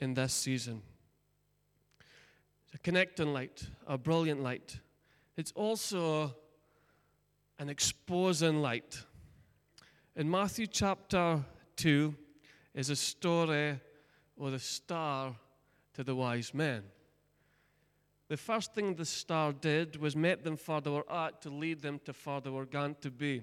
in 0.00 0.14
this 0.14 0.32
season. 0.32 0.82
It's 2.64 2.74
a 2.74 2.78
connecting 2.78 3.32
light, 3.32 3.68
a 3.86 3.96
brilliant 3.96 4.42
light. 4.42 4.80
It's 5.36 5.52
also 5.52 6.34
an 7.58 7.68
exposing 7.68 8.62
light. 8.62 9.02
In 10.14 10.30
Matthew 10.30 10.66
chapter 10.66 11.44
2 11.76 12.14
is 12.74 12.88
a 12.88 12.96
story 12.96 13.78
of 14.40 14.52
the 14.52 14.58
star 14.58 15.36
to 15.92 16.02
the 16.02 16.14
wise 16.14 16.54
men. 16.54 16.84
The 18.28 18.38
first 18.38 18.74
thing 18.74 18.94
the 18.94 19.04
star 19.04 19.52
did 19.52 19.96
was 19.96 20.16
met 20.16 20.42
them 20.42 20.56
far 20.56 20.80
they 20.80 20.90
were 20.90 21.10
at 21.12 21.42
to 21.42 21.50
lead 21.50 21.82
them 21.82 22.00
to 22.06 22.14
far 22.14 22.40
they 22.40 22.50
were 22.50 22.64
going 22.64 22.96
to 23.02 23.10
be. 23.10 23.42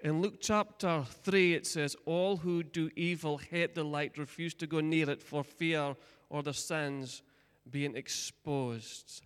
In 0.00 0.22
Luke 0.22 0.36
chapter 0.40 1.02
3, 1.24 1.54
it 1.54 1.66
says, 1.66 1.96
All 2.06 2.36
who 2.36 2.62
do 2.62 2.90
evil 2.94 3.38
hate 3.38 3.74
the 3.74 3.82
light, 3.82 4.16
refuse 4.16 4.54
to 4.54 4.68
go 4.68 4.78
near 4.78 5.10
it 5.10 5.20
for 5.20 5.42
fear 5.42 5.96
or 6.30 6.44
their 6.44 6.52
sins 6.52 7.22
being 7.68 7.96
exposed. 7.96 9.22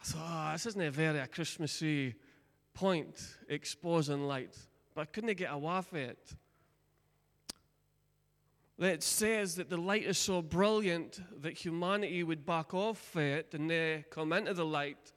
I 0.00 0.04
thought, 0.04 0.48
oh, 0.48 0.52
this 0.52 0.66
isn't 0.66 0.80
a 0.80 0.90
very 0.90 1.26
Christmassy 1.28 2.14
point, 2.74 3.36
exposing 3.48 4.26
light. 4.26 4.56
But 4.94 5.02
I 5.02 5.04
couldn't 5.06 5.36
get 5.36 5.52
away 5.52 5.80
from 5.82 5.98
it. 5.98 6.34
It 8.78 9.02
says 9.02 9.56
that 9.56 9.68
the 9.68 9.76
light 9.76 10.04
is 10.04 10.18
so 10.18 10.40
brilliant 10.40 11.20
that 11.42 11.54
humanity 11.54 12.22
would 12.22 12.46
back 12.46 12.74
off 12.74 13.16
it 13.16 13.52
and 13.52 13.68
they 13.68 14.04
come 14.08 14.32
into 14.32 14.54
the 14.54 14.64
light 14.64 15.12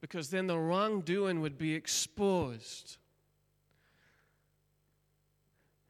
because 0.00 0.30
then 0.30 0.46
the 0.46 0.58
wrongdoing 0.58 1.40
would 1.40 1.58
be 1.58 1.74
exposed. 1.74 2.98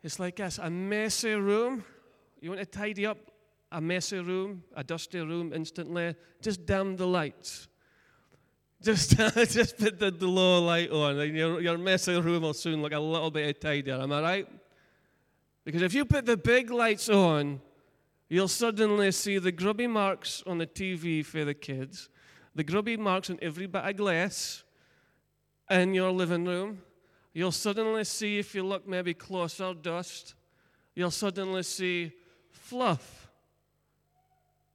It's 0.02 0.18
like 0.18 0.36
this 0.36 0.58
a 0.58 0.70
messy 0.70 1.34
room. 1.34 1.84
You 2.40 2.50
want 2.50 2.60
to 2.60 2.66
tidy 2.66 3.04
up 3.04 3.18
a 3.70 3.80
messy 3.80 4.18
room, 4.18 4.64
a 4.74 4.82
dusty 4.82 5.20
room 5.20 5.52
instantly? 5.54 6.14
Just 6.40 6.64
dim 6.64 6.96
the 6.96 7.06
lights. 7.06 7.68
Just, 8.82 9.16
just 9.50 9.78
put 9.78 9.98
the, 9.98 10.10
the 10.10 10.26
low 10.26 10.60
light 10.64 10.90
on, 10.90 11.18
and 11.18 11.36
your, 11.36 11.60
your 11.60 11.78
messy 11.78 12.20
room 12.20 12.42
will 12.42 12.54
soon 12.54 12.82
look 12.82 12.92
a 12.92 13.00
little 13.00 13.30
bit 13.30 13.60
tidier. 13.60 14.00
Am 14.00 14.12
I 14.12 14.20
right? 14.20 14.48
Because 15.64 15.82
if 15.82 15.94
you 15.94 16.04
put 16.04 16.26
the 16.26 16.36
big 16.36 16.70
lights 16.70 17.08
on, 17.08 17.60
you'll 18.28 18.48
suddenly 18.48 19.12
see 19.12 19.38
the 19.38 19.52
grubby 19.52 19.86
marks 19.86 20.42
on 20.46 20.58
the 20.58 20.66
TV 20.66 21.24
for 21.24 21.44
the 21.44 21.54
kids 21.54 22.08
the 22.54 22.64
grubby 22.64 22.96
marks 22.96 23.30
on 23.30 23.38
every 23.40 23.66
bit 23.66 23.84
of 23.84 23.96
glass 23.96 24.62
in 25.70 25.94
your 25.94 26.10
living 26.10 26.44
room. 26.44 26.82
You'll 27.32 27.52
suddenly 27.52 28.04
see, 28.04 28.38
if 28.38 28.54
you 28.54 28.62
look 28.62 28.86
maybe 28.86 29.14
closer, 29.14 29.72
dust. 29.72 30.34
You'll 30.94 31.10
suddenly 31.10 31.62
see 31.62 32.12
fluff 32.50 33.30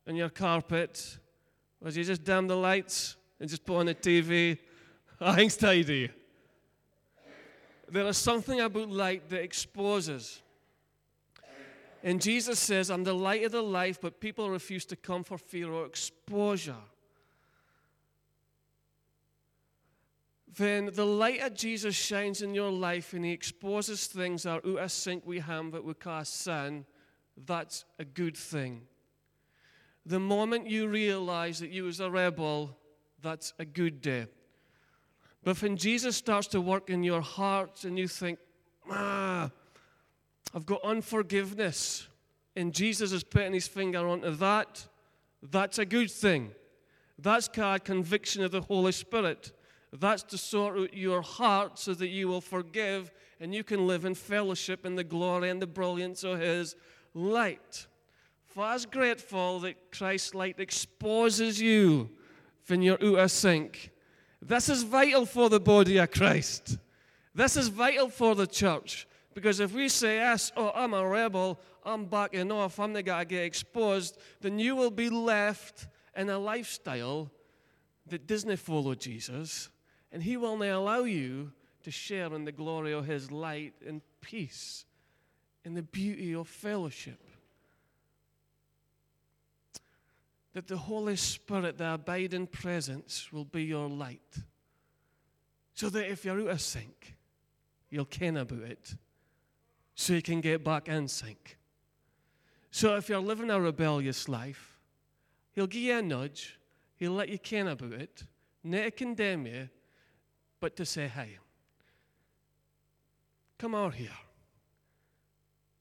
in 0.07 0.15
your 0.15 0.29
carpet. 0.29 1.19
As 1.85 1.95
you 1.95 2.03
just 2.03 2.23
dim 2.23 2.47
the 2.47 2.57
lights 2.57 3.15
and 3.39 3.49
just 3.49 3.65
put 3.65 3.77
on 3.77 3.85
the 3.87 3.95
TV, 3.95 4.57
everything's 5.21 5.57
tidy. 5.57 6.09
There 7.89 8.05
is 8.07 8.17
something 8.17 8.59
about 8.59 8.89
light 8.89 9.29
that 9.29 9.41
exposes. 9.41 10.41
And 12.03 12.21
Jesus 12.21 12.59
says, 12.59 12.89
I'm 12.89 13.03
the 13.03 13.13
light 13.13 13.43
of 13.43 13.51
the 13.51 13.61
life, 13.61 13.99
but 14.01 14.19
people 14.19 14.49
refuse 14.49 14.85
to 14.85 14.95
come 14.95 15.23
for 15.23 15.37
fear 15.37 15.71
of 15.71 15.87
exposure. 15.87 16.75
then 20.57 20.89
the 20.93 21.05
light 21.05 21.41
of 21.41 21.53
Jesus 21.53 21.95
shines 21.95 22.41
in 22.41 22.53
your 22.53 22.71
life 22.71 23.13
and 23.13 23.23
he 23.23 23.31
exposes 23.31 24.07
things 24.07 24.43
that 24.43 24.65
are 24.65 24.71
out 24.71 24.79
of 24.79 24.91
sync 24.91 25.25
with 25.25 25.43
him 25.43 25.71
that 25.71 25.83
we 25.83 25.93
cast 25.93 26.41
sin, 26.41 26.85
that's 27.45 27.85
a 27.99 28.05
good 28.05 28.35
thing. 28.35 28.81
The 30.05 30.19
moment 30.19 30.69
you 30.69 30.87
realize 30.87 31.59
that 31.59 31.69
you 31.69 31.83
was 31.83 31.99
a 31.99 32.09
rebel, 32.09 32.75
that's 33.21 33.53
a 33.59 33.65
good 33.65 34.01
day. 34.01 34.27
But 35.43 35.61
when 35.61 35.77
Jesus 35.77 36.15
starts 36.15 36.47
to 36.47 36.61
work 36.61 36.89
in 36.89 37.03
your 37.03 37.21
heart 37.21 37.83
and 37.83 37.97
you 37.97 38.07
think, 38.07 38.39
ah, 38.89 39.49
I've 40.53 40.65
got 40.65 40.83
unforgiveness, 40.83 42.07
and 42.55 42.73
Jesus 42.73 43.11
is 43.11 43.23
putting 43.23 43.53
his 43.53 43.67
finger 43.67 44.07
onto 44.07 44.31
that, 44.31 44.87
that's 45.41 45.77
a 45.77 45.85
good 45.85 46.11
thing. 46.11 46.51
That's 47.19 47.47
called 47.47 47.85
conviction 47.85 48.43
of 48.43 48.51
the 48.51 48.61
Holy 48.61 48.91
Spirit. 48.91 49.51
That's 49.93 50.23
to 50.23 50.37
sort 50.37 50.77
out 50.77 50.93
your 50.93 51.21
heart 51.21 51.79
so 51.79 51.93
that 51.93 52.09
you 52.09 52.27
will 52.27 52.41
forgive 52.41 53.11
and 53.39 53.53
you 53.53 53.63
can 53.63 53.87
live 53.87 54.05
in 54.05 54.15
fellowship 54.15 54.85
in 54.85 54.95
the 54.95 55.03
glory 55.03 55.49
and 55.49 55.61
the 55.61 55.67
brilliance 55.67 56.23
of 56.23 56.39
His 56.39 56.75
light. 57.13 57.87
For 58.47 58.63
I 58.63 58.73
was 58.73 58.85
grateful 58.85 59.59
that 59.61 59.91
Christ's 59.91 60.35
light 60.35 60.59
exposes 60.59 61.61
you 61.61 62.09
when 62.67 62.81
you're 62.81 63.01
out 63.01 63.19
of 63.19 63.31
sync. 63.31 63.91
This 64.41 64.69
is 64.69 64.83
vital 64.83 65.25
for 65.25 65.49
the 65.49 65.59
body 65.59 65.97
of 65.97 66.11
Christ. 66.11 66.77
This 67.33 67.57
is 67.57 67.67
vital 67.67 68.09
for 68.09 68.35
the 68.35 68.47
church. 68.47 69.07
Because 69.33 69.59
if 69.59 69.73
we 69.73 69.89
say, 69.89 70.17
yes, 70.17 70.51
oh, 70.57 70.71
I'm 70.73 70.93
a 70.93 71.07
rebel, 71.07 71.59
I'm 71.85 72.05
backing 72.05 72.51
off, 72.51 72.79
I'm 72.79 72.93
not 72.93 73.05
going 73.05 73.19
to 73.19 73.25
get 73.25 73.43
exposed, 73.43 74.17
then 74.41 74.57
you 74.57 74.75
will 74.75 74.91
be 74.91 75.09
left 75.09 75.87
in 76.15 76.29
a 76.29 76.39
lifestyle 76.39 77.29
that 78.07 78.25
doesn't 78.25 78.57
follow 78.57 78.95
Jesus 78.95 79.69
and 80.11 80.23
He 80.23 80.37
will 80.37 80.57
now 80.57 80.79
allow 80.79 81.03
you 81.03 81.51
to 81.83 81.91
share 81.91 82.33
in 82.33 82.45
the 82.45 82.51
glory 82.51 82.93
of 82.93 83.05
His 83.05 83.31
light 83.31 83.73
and 83.85 84.01
peace, 84.21 84.85
in 85.63 85.73
the 85.73 85.83
beauty 85.83 86.33
of 86.33 86.47
fellowship. 86.47 87.19
That 90.57 90.65
the 90.65 90.75
Holy 90.75 91.15
Spirit, 91.15 91.77
the 91.77 91.93
abiding 91.93 92.47
presence, 92.47 93.31
will 93.31 93.45
be 93.45 93.63
your 93.63 93.87
light. 93.87 94.37
So 95.75 95.87
that 95.91 96.09
if 96.09 96.25
you're 96.25 96.41
out 96.41 96.47
of 96.47 96.61
sync, 96.61 97.15
you'll 97.91 98.05
ken 98.05 98.37
about 98.37 98.63
it. 98.63 98.95
So 99.93 100.13
you 100.13 100.23
can 100.23 100.41
get 100.41 100.63
back 100.63 100.87
in 100.87 101.09
sync. 101.09 101.59
So 102.71 102.95
if 102.95 103.07
you're 103.07 103.19
living 103.19 103.51
a 103.51 103.61
rebellious 103.61 104.27
life, 104.27 104.79
He'll 105.53 105.67
give 105.67 105.83
you 105.83 105.99
a 105.99 106.01
nudge, 106.01 106.57
He'll 106.95 107.11
let 107.11 107.29
you 107.29 107.37
ken 107.37 107.67
about 107.67 107.93
it, 107.93 108.23
not 108.63 108.81
to 108.81 108.89
condemn 108.89 109.45
you, 109.45 109.69
but 110.59 110.75
to 110.77 110.87
say, 110.87 111.07
hey, 111.07 111.37
come 113.59 113.75
out 113.75 113.93
here, 113.93 114.09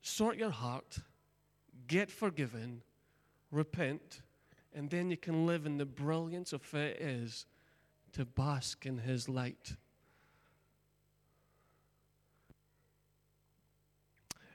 sort 0.03 0.37
your 0.37 0.51
heart, 0.51 0.99
get 1.87 2.11
forgiven, 2.11 2.83
repent, 3.51 4.21
and 4.77 4.91
then 4.91 5.11
you 5.11 5.17
can 5.17 5.47
live 5.47 5.65
in 5.65 5.79
the 5.79 5.87
brilliance 5.87 6.53
of 6.53 6.75
it 6.75 7.01
is 7.01 7.47
to 8.13 8.27
bask 8.27 8.85
in 8.85 8.99
His 8.99 9.27
light. 9.27 9.75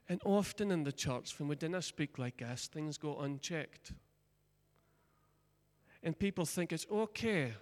And 0.08 0.22
often 0.24 0.70
in 0.70 0.84
the 0.84 0.92
church, 0.92 1.40
when 1.40 1.50
we 1.50 1.56
didn't 1.56 1.82
speak 1.82 2.20
like 2.20 2.38
this, 2.38 2.68
things 2.72 3.00
go 3.00 3.20
unchecked. 3.20 3.94
And 6.04 6.18
people 6.18 6.46
think 6.46 6.72
it's 6.72 6.86
okay. 6.92 7.54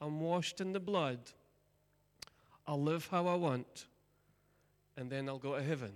I'm 0.00 0.20
washed 0.20 0.60
in 0.60 0.72
the 0.72 0.80
blood. 0.80 1.18
I'll 2.64 2.80
live 2.80 3.08
how 3.10 3.26
I 3.26 3.34
want, 3.34 3.86
and 4.96 5.10
then 5.10 5.28
I'll 5.28 5.38
go 5.38 5.56
to 5.56 5.62
heaven. 5.62 5.92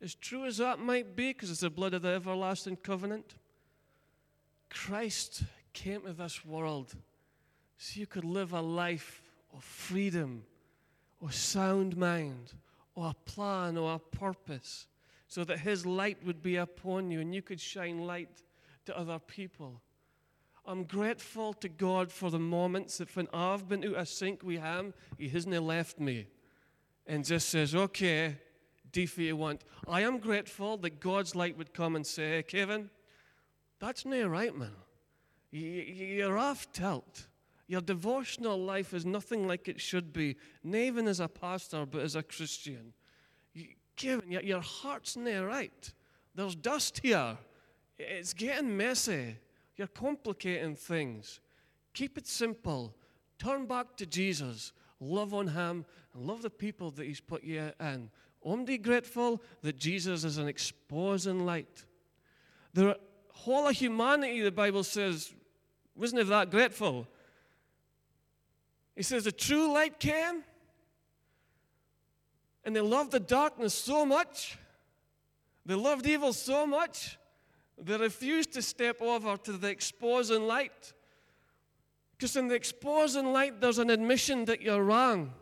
as 0.00 0.14
true 0.14 0.46
as 0.46 0.56
that 0.56 0.78
might 0.78 1.14
be, 1.14 1.34
because 1.34 1.50
it's 1.50 1.60
the 1.60 1.70
blood 1.70 1.92
of 1.92 2.00
the 2.02 2.08
everlasting 2.08 2.76
covenant, 2.76 3.34
Christ 4.74 5.44
came 5.72 6.02
to 6.02 6.12
this 6.12 6.44
world 6.44 6.94
so 7.78 8.00
you 8.00 8.06
could 8.06 8.24
live 8.24 8.52
a 8.52 8.60
life 8.60 9.22
of 9.54 9.62
freedom, 9.62 10.42
or 11.20 11.30
sound 11.30 11.96
mind, 11.96 12.52
or 12.96 13.10
a 13.10 13.30
plan, 13.30 13.78
or 13.78 13.94
a 13.94 14.16
purpose, 14.16 14.86
so 15.28 15.44
that 15.44 15.60
His 15.60 15.86
light 15.86 16.18
would 16.24 16.42
be 16.42 16.56
upon 16.56 17.10
you 17.10 17.20
and 17.20 17.34
you 17.34 17.40
could 17.40 17.60
shine 17.60 18.06
light 18.06 18.42
to 18.86 18.98
other 18.98 19.18
people. 19.18 19.80
I'm 20.66 20.84
grateful 20.84 21.52
to 21.54 21.68
God 21.68 22.10
for 22.10 22.30
the 22.30 22.38
moments 22.38 22.98
that 22.98 23.14
when 23.14 23.28
I've 23.32 23.68
been 23.68 23.84
out 23.84 23.94
of 23.94 24.08
sync 24.08 24.42
with 24.42 24.60
Him, 24.60 24.92
He 25.18 25.28
hasn't 25.28 25.62
left 25.62 26.00
me 26.00 26.26
and 27.06 27.24
just 27.24 27.48
says, 27.48 27.74
okay, 27.74 28.38
do 28.90 29.06
for 29.06 29.22
you 29.22 29.36
want. 29.36 29.62
I 29.86 30.00
am 30.00 30.18
grateful 30.18 30.76
that 30.78 31.00
God's 31.00 31.36
light 31.36 31.56
would 31.58 31.74
come 31.74 31.96
and 31.96 32.06
say, 32.06 32.30
hey, 32.30 32.42
Kevin, 32.42 32.90
that's 33.84 34.04
not 34.04 34.30
right, 34.30 34.56
man. 34.56 34.70
You're 35.50 36.38
off 36.38 36.72
tilt. 36.72 37.26
Your 37.66 37.80
devotional 37.80 38.58
life 38.58 38.92
is 38.92 39.06
nothing 39.06 39.46
like 39.46 39.68
it 39.68 39.80
should 39.80 40.12
be, 40.12 40.36
not 40.62 40.78
even 40.78 41.08
as 41.08 41.20
a 41.20 41.28
pastor, 41.28 41.86
but 41.86 42.02
as 42.02 42.14
a 42.14 42.22
Christian. 42.22 42.92
Kevin, 43.96 44.30
your 44.30 44.60
heart's 44.60 45.16
not 45.16 45.46
right. 45.46 45.92
There's 46.34 46.54
dust 46.54 47.00
here. 47.02 47.38
It's 47.98 48.32
getting 48.32 48.76
messy. 48.76 49.36
You're 49.76 49.86
complicating 49.86 50.74
things. 50.74 51.40
Keep 51.92 52.18
it 52.18 52.26
simple. 52.26 52.94
Turn 53.38 53.66
back 53.66 53.96
to 53.96 54.06
Jesus. 54.06 54.72
Love 55.00 55.32
on 55.34 55.48
Him 55.48 55.84
and 56.14 56.26
love 56.26 56.42
the 56.42 56.50
people 56.50 56.90
that 56.92 57.06
He's 57.06 57.20
put 57.20 57.44
you 57.44 57.70
in. 57.80 58.10
Only 58.42 58.78
grateful 58.78 59.42
that 59.62 59.78
Jesus 59.78 60.24
is 60.24 60.38
an 60.38 60.48
exposing 60.48 61.46
light. 61.46 61.84
The 62.74 62.98
whole 63.34 63.68
of 63.68 63.76
humanity, 63.76 64.40
the 64.40 64.50
Bible 64.50 64.84
says, 64.84 65.32
wasn't 65.94 66.22
it 66.22 66.28
that 66.28 66.50
grateful. 66.50 67.06
He 68.96 69.02
says, 69.02 69.24
The 69.24 69.32
true 69.32 69.72
light 69.72 70.00
came, 70.00 70.42
and 72.64 72.74
they 72.74 72.80
loved 72.80 73.12
the 73.12 73.20
darkness 73.20 73.74
so 73.74 74.04
much, 74.06 74.58
they 75.66 75.74
loved 75.74 76.06
evil 76.06 76.32
so 76.32 76.66
much, 76.66 77.18
they 77.76 77.96
refused 77.96 78.52
to 78.52 78.62
step 78.62 79.02
over 79.02 79.36
to 79.36 79.52
the 79.52 79.68
exposing 79.68 80.46
light. 80.46 80.92
Because 82.12 82.36
in 82.36 82.48
the 82.48 82.54
exposing 82.54 83.32
light, 83.32 83.60
there's 83.60 83.78
an 83.78 83.90
admission 83.90 84.44
that 84.44 84.62
you're 84.62 84.82
wrong. 84.82 85.32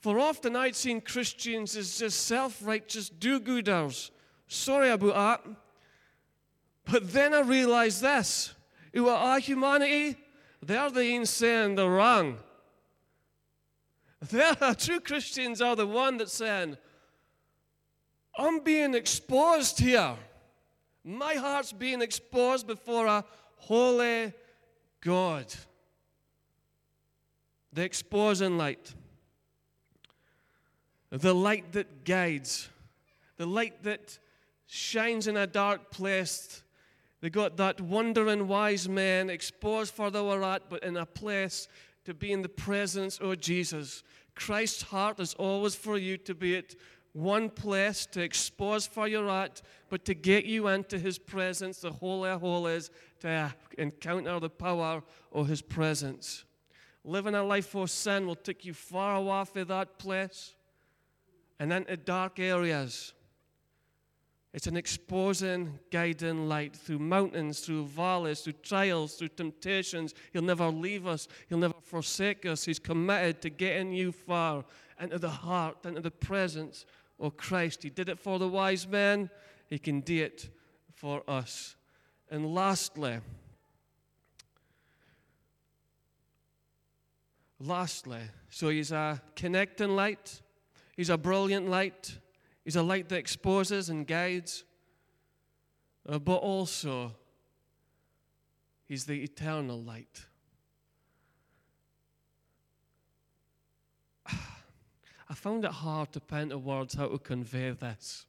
For 0.00 0.18
often 0.18 0.56
I'd 0.56 0.74
seen 0.74 1.00
Christians 1.00 1.76
as 1.76 1.98
just 1.98 2.26
self 2.26 2.58
righteous 2.66 3.08
do 3.08 3.38
gooders. 3.38 4.10
Sorry 4.48 4.90
about 4.90 5.44
that. 5.44 5.56
But 6.92 7.10
then 7.10 7.32
I 7.32 7.40
realized 7.40 8.02
this 8.02 8.52
who 8.92 9.08
are 9.08 9.38
humanity, 9.38 10.14
they're 10.60 10.90
the 10.90 11.14
insane, 11.14 11.74
they're 11.74 11.88
wrong. 11.88 12.36
They're, 14.28 14.54
true 14.78 15.00
Christians 15.00 15.62
are 15.62 15.74
the 15.74 15.86
one 15.86 16.18
that's 16.18 16.34
saying, 16.34 16.76
I'm 18.36 18.60
being 18.60 18.92
exposed 18.94 19.78
here. 19.78 20.16
My 21.02 21.32
heart's 21.32 21.72
being 21.72 22.02
exposed 22.02 22.66
before 22.66 23.06
a 23.06 23.24
holy 23.56 24.34
God. 25.00 25.46
The 27.72 27.84
exposing 27.84 28.58
light. 28.58 28.92
The 31.08 31.34
light 31.34 31.72
that 31.72 32.04
guides. 32.04 32.68
The 33.38 33.46
light 33.46 33.82
that 33.84 34.18
shines 34.66 35.26
in 35.26 35.38
a 35.38 35.46
dark 35.46 35.90
place. 35.90 36.61
They 37.22 37.30
got 37.30 37.56
that 37.56 37.80
wandering 37.80 38.48
wise 38.48 38.88
man 38.88 39.30
exposed 39.30 39.94
for 39.94 40.10
they 40.10 40.20
were 40.20 40.42
at, 40.42 40.68
but 40.68 40.82
in 40.82 40.96
a 40.96 41.06
place 41.06 41.68
to 42.04 42.14
be 42.14 42.32
in 42.32 42.42
the 42.42 42.48
presence 42.48 43.18
of 43.18 43.40
Jesus. 43.40 44.02
Christ's 44.34 44.82
heart 44.82 45.20
is 45.20 45.32
always 45.34 45.76
for 45.76 45.96
you 45.96 46.16
to 46.18 46.34
be 46.34 46.56
at 46.56 46.74
one 47.12 47.48
place 47.48 48.06
to 48.06 48.22
expose 48.22 48.86
for 48.86 49.06
your 49.06 49.30
at, 49.30 49.62
but 49.88 50.04
to 50.06 50.14
get 50.14 50.46
you 50.46 50.66
into 50.66 50.98
his 50.98 51.16
presence, 51.16 51.78
the 51.78 51.92
Holy 51.92 52.28
of 52.28 52.40
Holies, 52.40 52.90
to 53.20 53.54
encounter 53.78 54.40
the 54.40 54.50
power 54.50 55.00
of 55.30 55.46
his 55.46 55.62
presence. 55.62 56.44
Living 57.04 57.36
a 57.36 57.42
life 57.44 57.74
of 57.76 57.90
sin 57.90 58.26
will 58.26 58.34
take 58.34 58.64
you 58.64 58.74
far 58.74 59.14
away 59.16 59.44
from 59.44 59.68
that 59.68 59.96
place 59.98 60.54
and 61.60 61.72
into 61.72 61.96
dark 61.96 62.40
areas. 62.40 63.12
It's 64.52 64.66
an 64.66 64.76
exposing, 64.76 65.78
guiding 65.90 66.46
light 66.46 66.76
through 66.76 66.98
mountains, 66.98 67.60
through 67.60 67.86
valleys, 67.86 68.40
through 68.40 68.54
trials, 68.62 69.14
through 69.14 69.28
temptations. 69.28 70.12
He'll 70.32 70.42
never 70.42 70.68
leave 70.68 71.06
us, 71.06 71.26
He'll 71.48 71.58
never 71.58 71.80
forsake 71.82 72.44
us. 72.44 72.64
He's 72.64 72.78
committed 72.78 73.40
to 73.42 73.50
getting 73.50 73.92
you 73.92 74.12
far 74.12 74.64
into 75.00 75.18
the 75.18 75.30
heart, 75.30 75.86
into 75.86 76.02
the 76.02 76.10
presence 76.10 76.84
or 77.18 77.30
Christ. 77.30 77.82
He 77.82 77.88
did 77.88 78.10
it 78.10 78.18
for 78.18 78.38
the 78.38 78.48
wise 78.48 78.86
men, 78.86 79.30
He 79.70 79.78
can 79.78 80.00
do 80.00 80.22
it 80.22 80.50
for 80.94 81.22
us. 81.26 81.76
And 82.30 82.54
lastly, 82.54 83.20
lastly, 87.58 88.20
so 88.50 88.68
He's 88.68 88.92
a 88.92 89.22
connecting 89.34 89.96
light, 89.96 90.42
He's 90.94 91.08
a 91.08 91.16
brilliant 91.16 91.70
light, 91.70 92.18
He's 92.64 92.76
a 92.76 92.82
light 92.82 93.08
that 93.08 93.16
exposes 93.16 93.88
and 93.88 94.06
guides, 94.06 94.64
uh, 96.08 96.18
but 96.18 96.36
also 96.36 97.12
He's 98.92 99.06
the 99.06 99.22
eternal 99.22 99.82
light. 99.82 100.26
I 104.30 105.32
found 105.32 105.64
it 105.64 105.70
hard 105.70 106.12
to 106.12 106.20
pen 106.20 106.50
to 106.50 106.58
words 106.58 106.92
how 106.92 107.08
to 107.08 107.18
convey 107.18 107.70
this. 107.70 108.26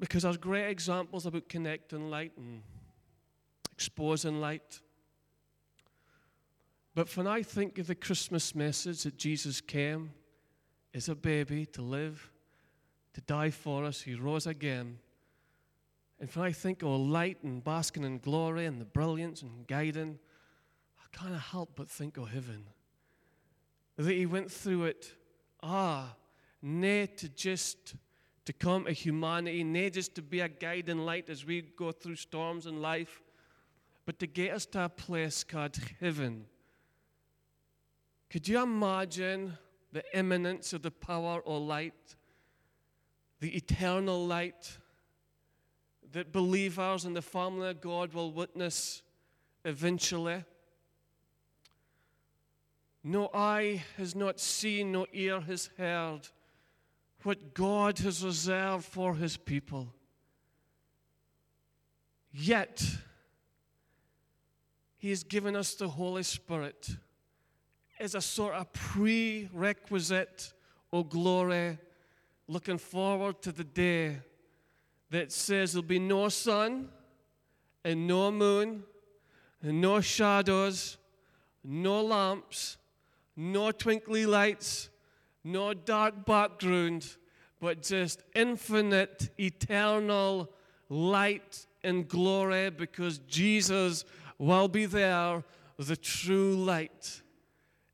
Because 0.00 0.24
there's 0.24 0.38
great 0.38 0.68
examples 0.68 1.24
about 1.24 1.48
connecting 1.48 2.10
light 2.10 2.32
and 2.36 2.62
exposing 3.72 4.40
light. 4.40 4.80
But 6.96 7.16
when 7.16 7.28
I 7.28 7.44
think 7.44 7.78
of 7.78 7.86
the 7.86 7.94
Christmas 7.94 8.56
message 8.56 9.04
that 9.04 9.16
Jesus 9.16 9.60
came 9.60 10.10
as 10.98 11.08
a 11.08 11.14
baby 11.14 11.64
to 11.64 11.80
live, 11.80 12.28
to 13.14 13.20
die 13.20 13.50
for 13.50 13.84
us, 13.84 14.02
he 14.02 14.16
rose 14.16 14.48
again. 14.48 14.98
And 16.18 16.28
when 16.30 16.46
I 16.46 16.50
think 16.50 16.82
of 16.82 16.88
light 16.88 17.38
and 17.44 17.62
basking 17.62 18.02
in 18.02 18.18
glory 18.18 18.66
and 18.66 18.80
the 18.80 18.84
brilliance 18.84 19.42
and 19.42 19.64
guiding, 19.68 20.18
I 20.98 21.16
can't 21.16 21.38
help 21.38 21.70
but 21.76 21.88
think 21.88 22.16
of 22.16 22.28
heaven 22.28 22.64
that 23.96 24.12
he 24.12 24.26
went 24.26 24.50
through 24.50 24.84
it. 24.84 25.14
Ah, 25.62 26.16
nay 26.60 27.06
to 27.06 27.28
just 27.28 27.94
to 28.44 28.52
come 28.52 28.86
to 28.86 28.92
humanity, 28.92 29.62
nay 29.62 29.90
just 29.90 30.16
to 30.16 30.22
be 30.22 30.40
a 30.40 30.48
guiding 30.48 30.98
light 30.98 31.30
as 31.30 31.46
we 31.46 31.62
go 31.62 31.92
through 31.92 32.16
storms 32.16 32.66
in 32.66 32.82
life, 32.82 33.22
but 34.04 34.18
to 34.18 34.26
get 34.26 34.52
us 34.52 34.66
to 34.66 34.86
a 34.86 34.88
place 34.88 35.44
called 35.44 35.78
heaven. 36.00 36.46
Could 38.30 38.48
you 38.48 38.60
imagine 38.60 39.56
the 39.98 40.16
imminence 40.16 40.72
of 40.72 40.82
the 40.82 40.92
power 40.92 41.40
or 41.40 41.58
light, 41.58 42.14
the 43.40 43.56
eternal 43.56 44.24
light 44.24 44.78
that 46.12 46.30
believers 46.30 47.04
in 47.04 47.14
the 47.14 47.22
family 47.22 47.70
of 47.70 47.80
God 47.80 48.14
will 48.14 48.30
witness 48.30 49.02
eventually? 49.64 50.44
No 53.02 53.28
eye 53.34 53.82
has 53.96 54.14
not 54.14 54.38
seen, 54.38 54.92
no 54.92 55.04
ear 55.12 55.40
has 55.40 55.70
heard 55.76 56.28
what 57.24 57.52
God 57.52 57.98
has 57.98 58.24
reserved 58.24 58.84
for 58.84 59.16
his 59.16 59.36
people. 59.36 59.92
Yet, 62.32 62.84
he 64.96 65.10
has 65.10 65.24
given 65.24 65.56
us 65.56 65.74
the 65.74 65.88
Holy 65.88 66.22
Spirit 66.22 66.88
as 68.00 68.14
a 68.14 68.20
sort 68.20 68.54
of 68.54 68.72
prerequisite 68.72 70.52
of 70.92 71.08
glory, 71.08 71.78
looking 72.46 72.78
forward 72.78 73.42
to 73.42 73.52
the 73.52 73.64
day 73.64 74.18
that 75.10 75.32
says 75.32 75.72
there'll 75.72 75.82
be 75.82 75.98
no 75.98 76.28
sun 76.28 76.88
and 77.84 78.06
no 78.06 78.30
moon 78.30 78.82
and 79.62 79.80
no 79.80 80.00
shadows, 80.00 80.98
no 81.64 82.02
lamps 82.02 82.78
no 83.38 83.70
twinkly 83.70 84.26
lights, 84.26 84.90
no 85.44 85.72
dark 85.72 86.26
background, 86.26 87.16
but 87.60 87.82
just 87.82 88.20
infinite, 88.34 89.30
eternal 89.38 90.50
light 90.88 91.66
and 91.84 92.08
glory 92.08 92.68
because 92.70 93.18
Jesus 93.18 94.04
will 94.38 94.66
be 94.66 94.86
there, 94.86 95.44
the 95.78 95.96
true 95.96 96.56
light. 96.56 97.22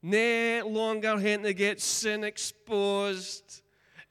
No 0.05 0.69
longer 0.69 1.19
having 1.19 1.43
to 1.43 1.55
get 1.55 1.81
sin 1.81 2.25
exposed 2.25 3.63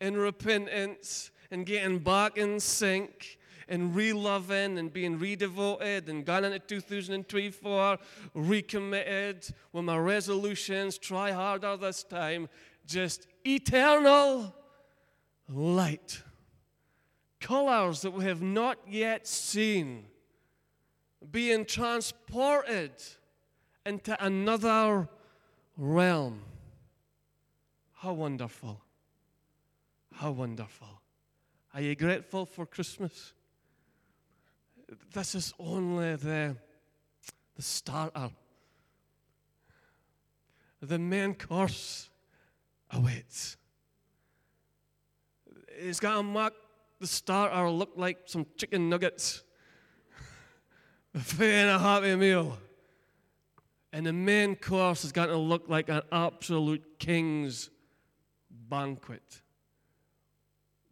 in 0.01 0.17
repentance 0.17 1.29
and 1.51 1.67
getting 1.67 1.99
back 1.99 2.35
in 2.35 2.59
sync 2.59 3.37
and 3.67 3.95
re-loving 3.95 4.79
and 4.79 4.91
being 4.91 5.19
redevoted 5.19 6.09
and 6.09 6.25
gone 6.25 6.45
into 6.45 6.59
2024 6.81 7.99
recommitted 8.33 9.47
with 9.71 9.85
my 9.85 9.95
resolutions 9.95 10.97
try 10.97 11.31
harder 11.31 11.77
this 11.77 12.03
time. 12.03 12.49
Just 12.87 13.27
eternal 13.45 14.55
light. 15.47 16.23
Colors 17.39 18.01
that 18.01 18.11
we 18.11 18.25
have 18.25 18.41
not 18.41 18.79
yet 18.89 19.27
seen 19.27 20.05
being 21.31 21.65
transported 21.65 22.93
into 23.85 24.25
another 24.25 25.07
realm 25.77 26.41
how 27.93 28.13
wonderful 28.13 28.81
how 30.13 30.31
wonderful 30.31 31.01
are 31.73 31.81
you 31.81 31.95
grateful 31.95 32.45
for 32.45 32.65
christmas 32.65 33.33
this 35.13 35.35
is 35.35 35.53
only 35.59 36.15
the, 36.15 36.55
the 37.55 37.61
starter. 37.61 38.31
The 40.81 40.99
main 40.99 41.33
course 41.35 42.09
awaits. 42.91 43.57
It's 45.67 45.99
got 45.99 46.17
to 46.17 46.23
make 46.23 46.53
the 46.99 47.07
starter 47.07 47.69
look 47.69 47.91
like 47.95 48.19
some 48.25 48.45
chicken 48.57 48.89
nuggets, 48.89 49.43
a 51.15 51.19
fair 51.19 51.67
and 51.67 51.69
a 51.69 51.79
happy 51.79 52.15
meal. 52.15 52.57
And 53.93 54.07
the 54.07 54.11
main 54.11 54.55
course 54.55 55.05
is 55.05 55.11
going 55.11 55.29
to 55.29 55.37
look 55.37 55.69
like 55.69 55.87
an 55.87 56.01
absolute 56.11 56.97
king's 56.97 57.69
banquet. 58.49 59.41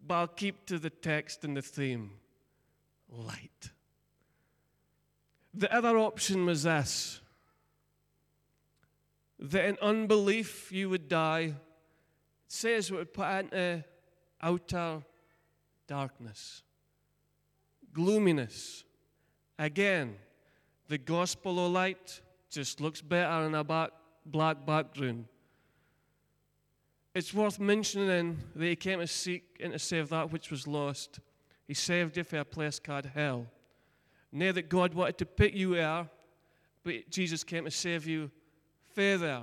But 0.06 0.14
I'll 0.14 0.28
keep 0.28 0.68
to 0.68 0.78
the 0.78 0.92
text 0.92 1.44
and 1.44 1.58
the 1.58 1.64
theme 1.64 2.12
light. 3.10 3.72
The 5.56 5.74
other 5.76 5.98
option 5.98 6.46
was 6.46 6.64
this 6.64 7.20
that 9.40 9.66
in 9.66 9.78
unbelief 9.82 10.72
you 10.72 10.88
would 10.88 11.10
die. 11.10 11.42
It 11.42 11.56
says 12.48 12.92
it 12.92 12.94
would 12.94 13.14
put 13.16 13.28
into 13.28 13.84
outer 14.40 15.02
darkness, 15.88 16.62
gloominess. 17.92 18.84
Again, 19.58 20.18
the 20.88 21.00
gospel 21.00 21.66
of 21.66 21.72
light 21.72 22.22
just 22.52 22.82
looks 22.82 23.02
better 23.02 23.46
in 23.46 23.56
a 23.56 23.64
back, 23.64 23.92
black 24.26 24.66
background. 24.66 25.26
It's 27.16 27.34
worth 27.34 27.60
mentioning 27.60 28.38
that 28.56 28.66
he 28.66 28.76
came 28.76 29.00
to 29.00 29.08
seek 29.08 29.44
and 29.60 29.74
to 29.74 29.80
save 29.80 30.10
that 30.10 30.32
which 30.32 30.52
was 30.52 30.68
lost. 30.68 31.20
He 31.68 31.74
saved 31.74 32.18
you 32.18 32.24
for 32.24 32.38
a 32.38 32.46
place 32.46 32.80
called 32.80 33.06
hell. 33.06 33.48
Now 34.32 34.52
that 34.52 34.70
God 34.70 34.94
wanted 34.94 35.18
to 35.20 35.26
put 35.26 35.52
you 35.54 35.76
there, 35.76 36.10
but 36.84 37.10
Jesus 37.10 37.44
came 37.44 37.66
to 37.66 37.72
save 37.72 38.08
you 38.08 38.32
further. 38.94 39.42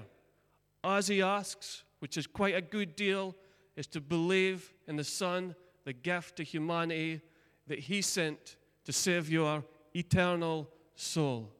As 0.82 1.08
he 1.08 1.22
asks, 1.22 1.82
which 1.98 2.16
is 2.16 2.26
quite 2.26 2.54
a 2.54 2.62
good 2.62 2.96
deal, 2.96 3.34
is 3.76 3.86
to 3.88 4.00
believe 4.00 4.72
in 4.86 4.96
the 4.96 5.04
Son, 5.04 5.54
the 5.84 5.92
gift 5.92 6.36
to 6.36 6.42
humanity 6.42 7.20
that 7.66 7.78
he 7.78 8.02
sent 8.02 8.56
to 8.84 8.92
save 8.92 9.30
your 9.30 9.62
eternal 9.94 10.68
soul. 10.94 11.50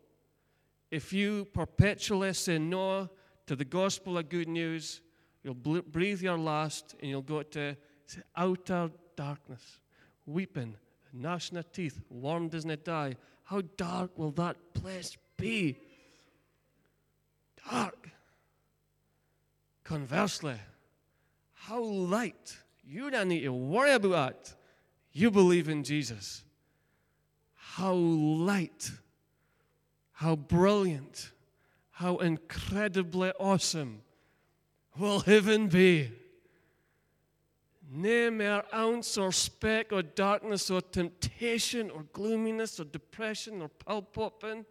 If 0.90 1.12
you 1.12 1.46
perpetually 1.46 2.32
say 2.32 2.58
no 2.58 3.10
to 3.46 3.56
the 3.56 3.64
gospel 3.64 4.18
of 4.18 4.28
good 4.28 4.48
news, 4.48 5.00
you'll 5.42 5.54
breathe 5.54 6.22
your 6.22 6.38
last 6.38 6.94
and 7.00 7.10
you'll 7.10 7.22
go 7.22 7.42
to 7.42 7.76
outer 8.36 8.90
darkness, 9.16 9.80
weeping 10.26 10.76
gnashing 11.12 11.58
of 11.58 11.70
teeth, 11.72 12.00
worm 12.10 12.48
doesn't 12.48 12.84
die. 12.84 13.16
How 13.44 13.62
dark 13.76 14.16
will 14.18 14.30
that 14.32 14.56
place 14.74 15.16
be? 15.36 15.78
Dark. 17.70 18.10
Conversely, 19.84 20.56
how 21.54 21.82
light. 21.82 22.56
You 22.84 23.10
don't 23.10 23.28
need 23.28 23.42
to 23.42 23.52
worry 23.52 23.92
about 23.92 24.10
that. 24.10 24.54
You 25.12 25.30
believe 25.30 25.68
in 25.68 25.82
Jesus. 25.82 26.44
How 27.54 27.94
light, 27.94 28.90
how 30.18 30.36
brilliant, 30.36 31.32
how 31.90 32.16
incredibly 32.16 33.30
awesome 33.38 34.02
will 34.96 35.20
heaven 35.20 35.68
be? 35.68 36.10
no 37.90 38.30
mere 38.30 38.62
ounce 38.74 39.16
or 39.16 39.32
speck 39.32 39.92
or 39.92 40.02
darkness 40.02 40.70
or 40.70 40.80
temptation 40.80 41.90
or 41.90 42.04
gloominess 42.12 42.78
or 42.78 42.84
depression 42.84 43.62
or 43.62 43.68
pill 43.68 44.02
popping. 44.02 44.64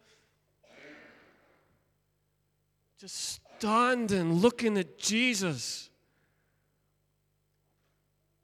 Just 2.99 3.41
standing 3.57 4.33
looking 4.33 4.77
at 4.77 4.97
Jesus. 4.97 5.89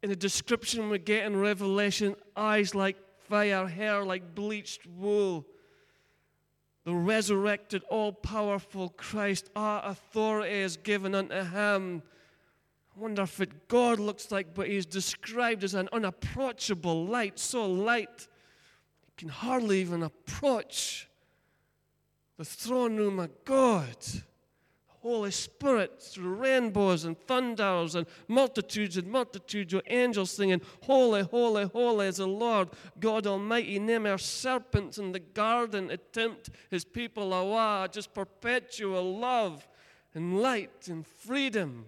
In 0.02 0.10
the 0.10 0.16
description 0.16 0.90
we 0.90 0.98
get 0.98 1.24
in 1.24 1.36
Revelation, 1.36 2.14
eyes 2.36 2.74
like 2.74 2.96
fire, 3.28 3.66
hair 3.66 4.04
like 4.04 4.34
bleached 4.34 4.86
wool. 4.86 5.46
The 6.84 6.94
resurrected, 6.94 7.82
all 7.88 8.12
powerful 8.12 8.90
Christ, 8.90 9.50
our 9.56 9.84
authority 9.84 10.54
is 10.54 10.76
given 10.76 11.14
unto 11.14 11.42
him 11.42 12.02
I 12.96 13.00
wonder 13.00 13.22
if 13.22 13.40
it 13.40 13.66
God 13.68 13.98
looks 13.98 14.30
like, 14.30 14.54
but 14.54 14.68
he's 14.68 14.86
described 14.86 15.64
as 15.64 15.74
an 15.74 15.88
unapproachable 15.92 17.06
light, 17.06 17.38
so 17.38 17.66
light 17.66 18.28
you 19.06 19.12
can 19.16 19.28
hardly 19.28 19.80
even 19.80 20.02
approach 20.02 21.08
the 22.36 22.44
throne 22.44 22.96
room 22.96 23.18
of 23.18 23.30
God. 23.44 23.96
Holy 25.04 25.30
Spirit 25.30 26.02
through 26.02 26.34
rainbows 26.36 27.04
and 27.04 27.18
thunders 27.26 27.94
and 27.94 28.06
multitudes 28.26 28.96
and 28.96 29.06
multitudes 29.06 29.74
of 29.74 29.82
angels 29.86 30.30
singing, 30.30 30.62
Holy, 30.84 31.20
holy, 31.20 31.66
holy 31.66 32.06
is 32.06 32.16
the 32.16 32.26
Lord 32.26 32.70
God 32.98 33.26
Almighty. 33.26 33.78
Name 33.78 34.06
our 34.06 34.16
serpents 34.16 34.96
in 34.96 35.12
the 35.12 35.18
garden 35.18 35.88
to 35.88 35.98
tempt 35.98 36.48
his 36.70 36.86
people 36.86 37.34
away. 37.34 37.86
Just 37.92 38.14
perpetual 38.14 39.18
love 39.18 39.68
and 40.14 40.40
light 40.40 40.88
and 40.88 41.06
freedom. 41.06 41.84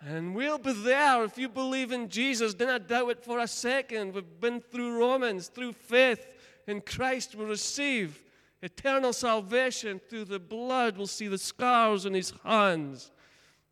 And 0.00 0.34
we'll 0.34 0.58
be 0.58 0.72
there 0.72 1.22
if 1.22 1.38
you 1.38 1.48
believe 1.48 1.92
in 1.92 2.08
Jesus. 2.08 2.52
Do 2.52 2.66
not 2.66 2.88
doubt 2.88 3.10
it 3.10 3.24
for 3.24 3.38
a 3.38 3.46
second. 3.46 4.12
We've 4.12 4.40
been 4.40 4.60
through 4.60 4.98
Romans, 4.98 5.46
through 5.46 5.74
faith 5.74 6.26
in 6.66 6.80
Christ, 6.80 7.36
we 7.36 7.44
receive 7.44 8.24
eternal 8.64 9.12
salvation 9.12 10.00
through 10.08 10.24
the 10.24 10.40
blood. 10.40 10.96
We'll 10.96 11.06
see 11.06 11.28
the 11.28 11.38
scars 11.38 12.06
on 12.06 12.14
his 12.14 12.32
hands. 12.42 13.12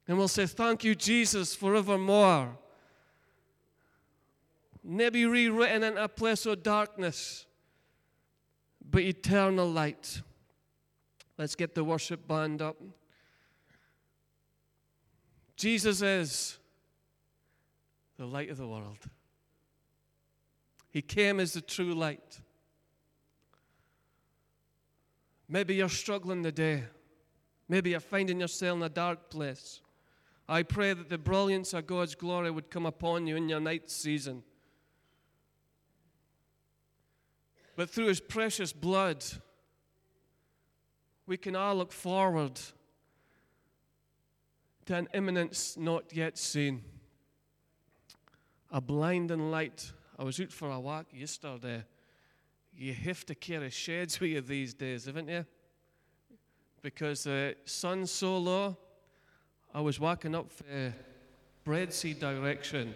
And 0.07 0.19
we'll 0.19 0.29
say, 0.29 0.47
Thank 0.47 0.85
you, 0.85 0.95
Jesus, 0.95 1.55
forevermore. 1.55 2.59
Maybe 4.85 5.25
rewritten 5.25 5.83
in 5.83 5.97
a 5.97 6.09
place 6.09 6.45
of 6.45 6.63
darkness, 6.63 7.47
but 8.89 9.03
eternal 9.03 9.71
light. 9.71 10.21
Let's 11.39 11.55
get 11.55 11.75
the 11.75 11.85
worship 11.85 12.29
band 12.29 12.61
up. 12.61 12.77
Jesus 15.57 16.03
is 16.03 16.59
the 18.19 18.27
light 18.27 18.51
of 18.51 18.59
the 18.59 18.67
world. 18.67 18.99
He 20.91 21.01
came 21.01 21.41
as 21.41 21.55
the 21.55 21.61
true 21.63 21.95
light. 21.95 22.41
Maybe 25.53 25.75
you're 25.75 25.91
struggling 25.91 26.43
today. 26.43 26.85
Maybe 27.69 27.91
you're 27.91 28.01
finding 28.01 28.41
yourself 28.41 28.79
in 28.79 28.83
a 28.85 28.89
dark 28.89 29.29
place. 29.29 29.83
I 30.49 30.63
pray 30.63 30.95
that 30.95 31.11
the 31.11 31.19
brilliance 31.19 31.75
of 31.75 31.87
God's 31.87 32.15
glory 32.15 32.51
would 32.51 32.71
come 32.71 32.87
upon 32.87 33.27
you 33.27 33.37
in 33.37 33.51
your 33.51 33.61
night 33.61 33.91
season. 33.91 34.45
But 37.77 37.91
through 37.91 38.07
His 38.07 38.19
precious 38.19 38.73
blood, 38.73 39.23
we 41.27 41.37
can 41.37 41.55
all 41.55 41.77
look 41.77 41.93
forward 41.93 42.59
to 44.87 44.95
an 44.95 45.07
imminence 45.13 45.77
not 45.77 46.17
yet 46.17 46.39
seen. 46.39 46.83
A 48.71 48.81
blinding 48.81 49.51
light. 49.51 49.93
I 50.19 50.25
was 50.25 50.41
out 50.41 50.51
for 50.51 50.71
a 50.71 50.81
walk 50.81 51.09
yesterday. 51.13 51.85
You 52.77 52.95
have 52.95 53.25
to 53.27 53.35
carry 53.35 53.71
shades 53.71 54.19
with 54.21 54.31
you 54.31 54.41
these 54.41 54.75
days, 54.75 55.07
haven't 55.07 55.29
you? 55.29 55.45
Because 56.81 57.27
uh, 57.27 57.31
the 57.31 57.57
sun's 57.65 58.11
so 58.11 58.39
low. 58.39 58.77
I 59.75 59.81
was 59.81 60.01
walking 60.01 60.35
up 60.35 60.51
uh, 60.61 60.75
the 60.75 60.93
Breadsea 61.71 62.19
direction. 62.19 62.95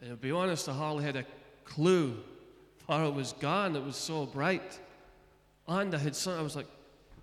And 0.00 0.10
to 0.10 0.16
be 0.16 0.30
honest, 0.30 0.68
I 0.68 0.72
hardly 0.72 1.04
had 1.04 1.16
a 1.16 1.24
clue 1.64 2.16
where 2.86 3.04
it 3.04 3.14
was 3.14 3.32
gone. 3.32 3.76
It 3.76 3.84
was 3.84 3.96
so 3.96 4.26
bright. 4.26 4.78
And 5.66 5.94
I 5.94 5.98
had 5.98 6.16
some, 6.16 6.38
I 6.38 6.42
was 6.42 6.56
like, 6.56 6.66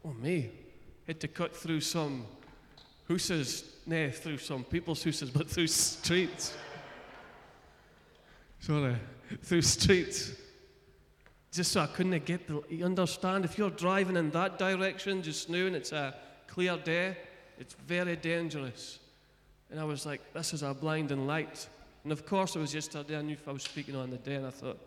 oh 0.06 0.14
me, 0.14 0.50
had 1.08 1.20
to 1.20 1.28
cut 1.28 1.56
through 1.56 1.82
some 1.82 2.26
houses, 3.08 3.64
nah, 3.86 4.10
through 4.10 4.38
some 4.38 4.64
people's 4.64 5.04
houses, 5.04 5.30
but 5.36 5.50
through 5.50 5.68
streets. 5.68 6.54
Sorry, 8.60 8.96
through 9.44 9.62
streets. 9.62 10.32
Just 11.52 11.74
so 11.74 11.82
I 11.82 11.88
couldn't 11.88 12.26
get 12.26 12.48
the. 12.48 12.62
You 12.70 12.86
understand? 12.86 13.44
If 13.46 13.58
you're 13.58 13.70
driving 13.70 14.16
in 14.16 14.32
that 14.32 14.58
direction 14.58 15.22
just 15.22 15.50
now 15.50 15.66
and 15.66 15.76
it's 15.76 15.92
a 15.92 16.16
clear 16.48 16.78
day, 16.78 17.18
it's 17.58 17.74
very 17.74 18.16
dangerous. 18.16 19.00
And 19.70 19.80
I 19.80 19.84
was 19.84 20.06
like, 20.06 20.22
this 20.34 20.54
is 20.54 20.64
a 20.64 20.74
blinding 20.74 21.28
light. 21.28 21.68
And 22.04 22.12
of 22.12 22.26
course, 22.26 22.56
it 22.56 22.60
was 22.60 22.74
yesterday. 22.74 23.18
I 23.18 23.22
knew 23.22 23.34
if 23.34 23.48
I 23.48 23.52
was 23.52 23.64
speaking 23.64 23.96
on 23.96 24.10
the 24.10 24.18
day, 24.18 24.36
and 24.36 24.46
I 24.46 24.50
thought, 24.50 24.80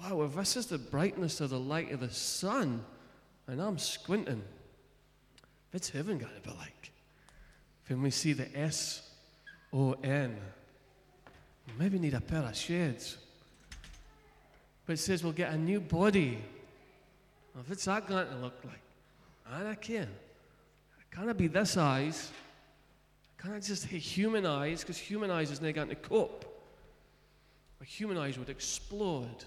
wow, 0.00 0.22
if 0.22 0.34
this 0.34 0.56
is 0.56 0.66
the 0.66 0.78
brightness 0.78 1.40
of 1.40 1.50
the 1.50 1.58
light 1.58 1.92
of 1.92 2.00
the 2.00 2.10
sun, 2.10 2.84
and 3.46 3.60
I'm 3.60 3.78
squinting, 3.78 4.42
what's 5.70 5.90
heaven 5.90 6.18
going 6.18 6.34
to 6.34 6.48
be 6.48 6.54
like? 6.56 6.90
When 7.88 8.02
we 8.02 8.10
see 8.10 8.32
the 8.32 8.48
S 8.58 9.08
O 9.72 9.92
N, 10.02 10.36
maybe 11.78 11.98
need 11.98 12.14
a 12.14 12.20
pair 12.20 12.42
of 12.42 12.56
shades. 12.56 13.18
But 14.86 14.94
it 14.94 14.98
says 14.98 15.22
we'll 15.22 15.32
get 15.32 15.52
a 15.52 15.58
new 15.58 15.80
body. 15.80 16.38
Well, 17.54 17.64
what's 17.66 17.84
that 17.86 18.06
going 18.06 18.28
to 18.28 18.36
look 18.36 18.62
like? 18.64 18.80
I 19.50 19.74
can. 19.74 20.08
Can 21.10 21.28
it 21.28 21.36
be 21.36 21.48
this 21.48 21.76
eyes? 21.76 22.30
Can 23.38 23.52
I 23.52 23.60
just 23.60 23.88
say 23.88 23.98
human 23.98 24.46
eyes? 24.46 24.80
Because 24.80 24.98
human 24.98 25.30
eyes 25.30 25.50
is 25.50 25.60
not 25.60 25.74
going 25.74 25.88
to 25.88 25.94
cope. 25.94 26.44
But 27.78 27.88
human 27.88 28.16
eyes 28.16 28.38
would 28.38 28.50
explode. 28.50 29.44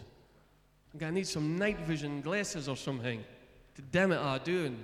I'm 0.93 0.99
going 0.99 1.13
to 1.13 1.19
need 1.19 1.28
some 1.28 1.58
night 1.58 1.80
vision 1.82 2.21
glasses 2.21 2.67
or 2.67 2.75
something 2.75 3.23
to 3.75 3.82
damn 3.82 4.12
it 4.12 4.17
are 4.17 4.39
doing. 4.39 4.78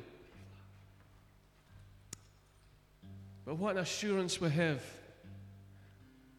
But 3.45 3.57
what 3.57 3.75
an 3.75 3.81
assurance 3.81 4.39
we 4.39 4.49
have. 4.49 4.83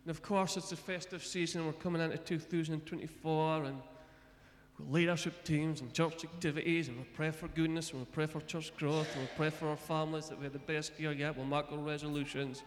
And 0.04 0.10
of 0.10 0.22
course, 0.22 0.56
it's 0.56 0.70
the 0.70 0.76
festive 0.76 1.24
season. 1.24 1.66
We're 1.66 1.72
coming 1.72 2.00
into 2.02 2.18
2024 2.18 3.64
and 3.64 3.76
leadership 4.78 5.44
teams 5.44 5.80
and 5.80 5.92
church 5.92 6.24
activities, 6.24 6.88
and 6.88 6.98
we 6.98 7.04
pray 7.04 7.30
for 7.30 7.48
goodness, 7.48 7.90
and 7.90 8.00
we 8.00 8.06
pray 8.06 8.26
for 8.26 8.40
church 8.42 8.74
growth, 8.76 9.08
and 9.14 9.22
we 9.22 9.30
pray 9.36 9.50
for 9.50 9.68
our 9.68 9.76
families 9.76 10.28
that 10.28 10.38
we 10.38 10.44
have 10.44 10.52
the 10.52 10.58
best 10.58 10.98
year 10.98 11.12
yet. 11.12 11.36
We'll 11.36 11.46
mark 11.46 11.66
our 11.72 11.78
resolutions. 11.78 12.62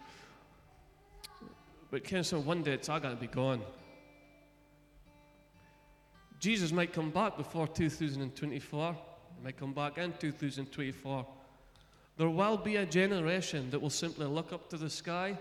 But 1.90 2.04
kind 2.04 2.24
of 2.32 2.46
one 2.46 2.62
day 2.62 2.72
it's 2.72 2.88
all 2.88 3.00
going 3.00 3.14
to 3.14 3.20
be 3.20 3.26
gone. 3.26 3.62
Jesus 6.38 6.72
might 6.72 6.92
come 6.92 7.10
back 7.10 7.36
before 7.36 7.68
2024. 7.68 8.92
He 9.36 9.44
might 9.44 9.58
come 9.58 9.74
back 9.74 9.98
in 9.98 10.12
2024. 10.12 11.26
There 12.16 12.28
will 12.28 12.56
be 12.56 12.76
a 12.76 12.86
generation 12.86 13.70
that 13.70 13.80
will 13.80 13.90
simply 13.90 14.26
look 14.26 14.52
up 14.52 14.68
to 14.70 14.76
the 14.76 14.90
sky 14.90 15.36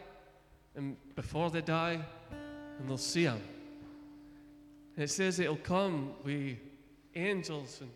and 0.76 0.96
before 1.16 1.50
they 1.50 1.62
die, 1.62 2.00
and 2.80 2.88
they'll 2.88 2.98
see 2.98 3.24
him. 3.24 3.42
And 5.00 5.06
it 5.06 5.12
says 5.14 5.40
it'll 5.40 5.56
come 5.56 6.12
with 6.26 6.58
angels 7.16 7.78
and, 7.80 7.90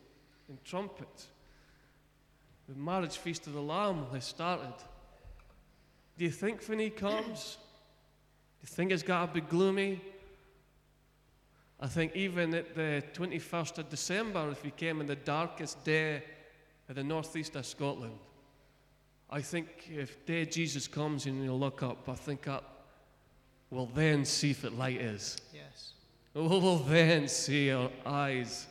and 0.48 0.63
trumpets. 0.63 1.28
The 2.70 2.76
marriage 2.76 3.18
feast 3.18 3.46
of 3.46 3.52
the 3.52 3.62
Lamb 3.62 4.06
has 4.13 4.24
started. 4.24 4.74
Do 6.18 6.24
you 6.24 6.32
think 6.32 6.63
when 6.63 6.80
he 6.80 6.89
comes, 6.89 7.58
do 7.58 8.62
you 8.62 8.74
think 8.74 8.94
it's 8.94 9.04
got 9.04 9.26
to 9.26 9.34
be 9.34 9.42
gloomy? 9.42 10.00
I 11.78 11.88
think 11.88 12.16
even 12.16 12.56
at 12.56 12.74
the 12.74 13.04
21st 13.13 13.80
of 13.80 13.89
December, 13.89 14.52
if 14.52 14.63
he 14.63 14.72
came 14.72 15.02
in 15.02 15.08
the 15.08 15.18
darkest 15.18 15.84
day 15.84 16.24
of 16.88 16.96
the 16.96 17.04
northeast 17.04 17.58
of 17.58 17.66
Scotland, 17.66 18.18
I 19.30 19.42
think 19.42 19.89
if 19.94 20.26
day 20.26 20.46
Jesus 20.46 20.88
comes 20.88 21.26
and 21.26 21.44
you 21.44 21.54
look 21.54 21.84
up, 21.84 22.08
I 22.08 22.16
think 22.16 22.48
I 22.48 22.62
will 23.70 23.88
then 23.88 24.24
see 24.24 24.52
if 24.52 24.63
it 24.63 24.72
light 24.72 25.02
is. 25.02 25.36
Yes. 25.54 25.94
Will 26.41 26.78
then 26.80 27.28
see 27.28 27.72
our 27.72 27.89
eyes 28.06 28.67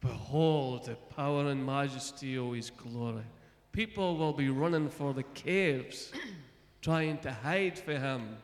behold 0.00 0.86
the 0.86 0.94
power 1.14 1.48
and 1.48 1.64
majesty 1.64 2.36
of 2.36 2.52
his 2.54 2.70
glory. 2.70 3.24
People 3.72 4.16
will 4.16 4.32
be 4.32 4.48
running 4.48 4.88
for 4.88 5.12
the 5.12 5.22
caves, 5.22 6.12
trying 6.82 7.18
to 7.18 7.32
hide 7.32 7.78
for 7.78 7.92
him, 7.92 8.36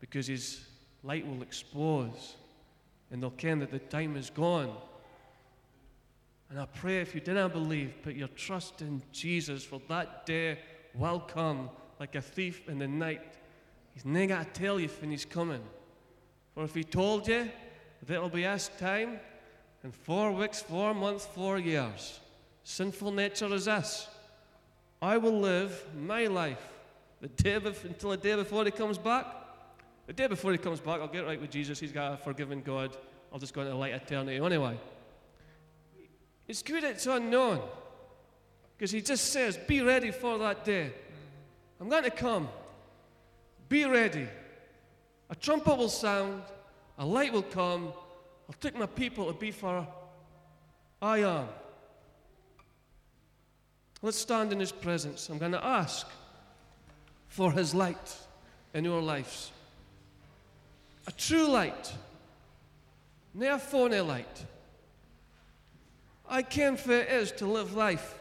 because 0.00 0.26
his 0.26 0.60
light 1.02 1.26
will 1.26 1.42
expose, 1.42 2.36
and 3.10 3.22
they'll 3.22 3.30
ken 3.30 3.58
that 3.60 3.70
the 3.70 3.78
time 3.78 4.16
is 4.16 4.30
gone. 4.30 4.74
And 6.50 6.60
I 6.60 6.66
pray 6.66 7.00
if 7.00 7.14
you 7.14 7.20
didn't 7.20 7.52
believe, 7.52 7.94
put 8.02 8.14
your 8.14 8.28
trust 8.28 8.80
in 8.80 9.02
Jesus, 9.12 9.64
for 9.64 9.80
that 9.88 10.26
day 10.26 10.58
will 10.94 11.20
come 11.20 11.70
like 11.98 12.14
a 12.14 12.22
thief 12.22 12.68
in 12.68 12.78
the 12.78 12.88
night. 12.88 13.36
He's 13.92 14.04
not 14.04 14.28
going 14.28 14.44
to 14.44 14.50
tell 14.52 14.78
you 14.78 14.88
when 15.00 15.10
he's 15.10 15.24
coming. 15.24 15.62
For 16.56 16.64
if 16.64 16.74
he 16.74 16.84
told 16.84 17.28
you 17.28 17.50
that 18.06 18.14
it'll 18.14 18.30
be 18.30 18.44
his 18.44 18.70
time, 18.78 19.20
in 19.84 19.92
four 19.92 20.32
weeks, 20.32 20.62
four 20.62 20.94
months, 20.94 21.26
four 21.26 21.58
years, 21.58 22.18
sinful 22.64 23.12
nature 23.12 23.52
is 23.52 23.66
this. 23.66 24.08
I 25.02 25.18
will 25.18 25.38
live 25.38 25.84
my 25.94 26.28
life 26.28 26.66
the 27.20 27.28
day 27.28 27.56
until 27.56 28.10
the 28.10 28.16
day 28.16 28.36
before 28.36 28.64
he 28.64 28.70
comes 28.70 28.96
back. 28.96 29.26
The 30.06 30.14
day 30.14 30.28
before 30.28 30.52
he 30.52 30.58
comes 30.58 30.80
back, 30.80 31.02
I'll 31.02 31.08
get 31.08 31.26
right 31.26 31.38
with 31.38 31.50
Jesus. 31.50 31.78
He's 31.78 31.92
got 31.92 32.14
a 32.14 32.16
forgiving 32.16 32.62
God. 32.62 32.96
I'll 33.30 33.38
just 33.38 33.52
go 33.52 33.60
into 33.60 33.74
light 33.76 33.92
eternity 33.92 34.42
anyway. 34.42 34.78
It's 36.48 36.62
good 36.62 36.84
it's 36.84 37.06
unknown. 37.06 37.60
Because 38.78 38.92
he 38.92 39.02
just 39.02 39.30
says, 39.30 39.58
Be 39.58 39.82
ready 39.82 40.10
for 40.10 40.38
that 40.38 40.64
day. 40.64 40.90
I'm 41.78 41.90
going 41.90 42.04
to 42.04 42.10
come. 42.10 42.48
Be 43.68 43.84
ready. 43.84 44.26
A 45.30 45.34
trumpet 45.34 45.76
will 45.76 45.88
sound, 45.88 46.42
a 46.98 47.04
light 47.04 47.32
will 47.32 47.42
come. 47.42 47.92
I'll 48.48 48.56
take 48.60 48.76
my 48.76 48.86
people 48.86 49.26
to 49.26 49.38
be 49.38 49.50
for 49.50 49.86
I 51.02 51.18
am. 51.18 51.48
Let's 54.02 54.18
stand 54.18 54.52
in 54.52 54.60
his 54.60 54.72
presence. 54.72 55.28
I'm 55.28 55.38
going 55.38 55.52
to 55.52 55.64
ask 55.64 56.06
for 57.28 57.52
his 57.52 57.74
light 57.74 58.16
in 58.72 58.84
your 58.84 59.02
lives. 59.02 59.50
A 61.06 61.12
true 61.12 61.48
light, 61.48 61.92
not 63.34 63.62
phony 63.62 64.00
light. 64.00 64.44
I 66.28 66.42
can 66.42 66.76
for 66.76 66.92
it 66.92 67.08
is 67.08 67.32
to 67.32 67.46
live 67.46 67.74
life 67.74 68.14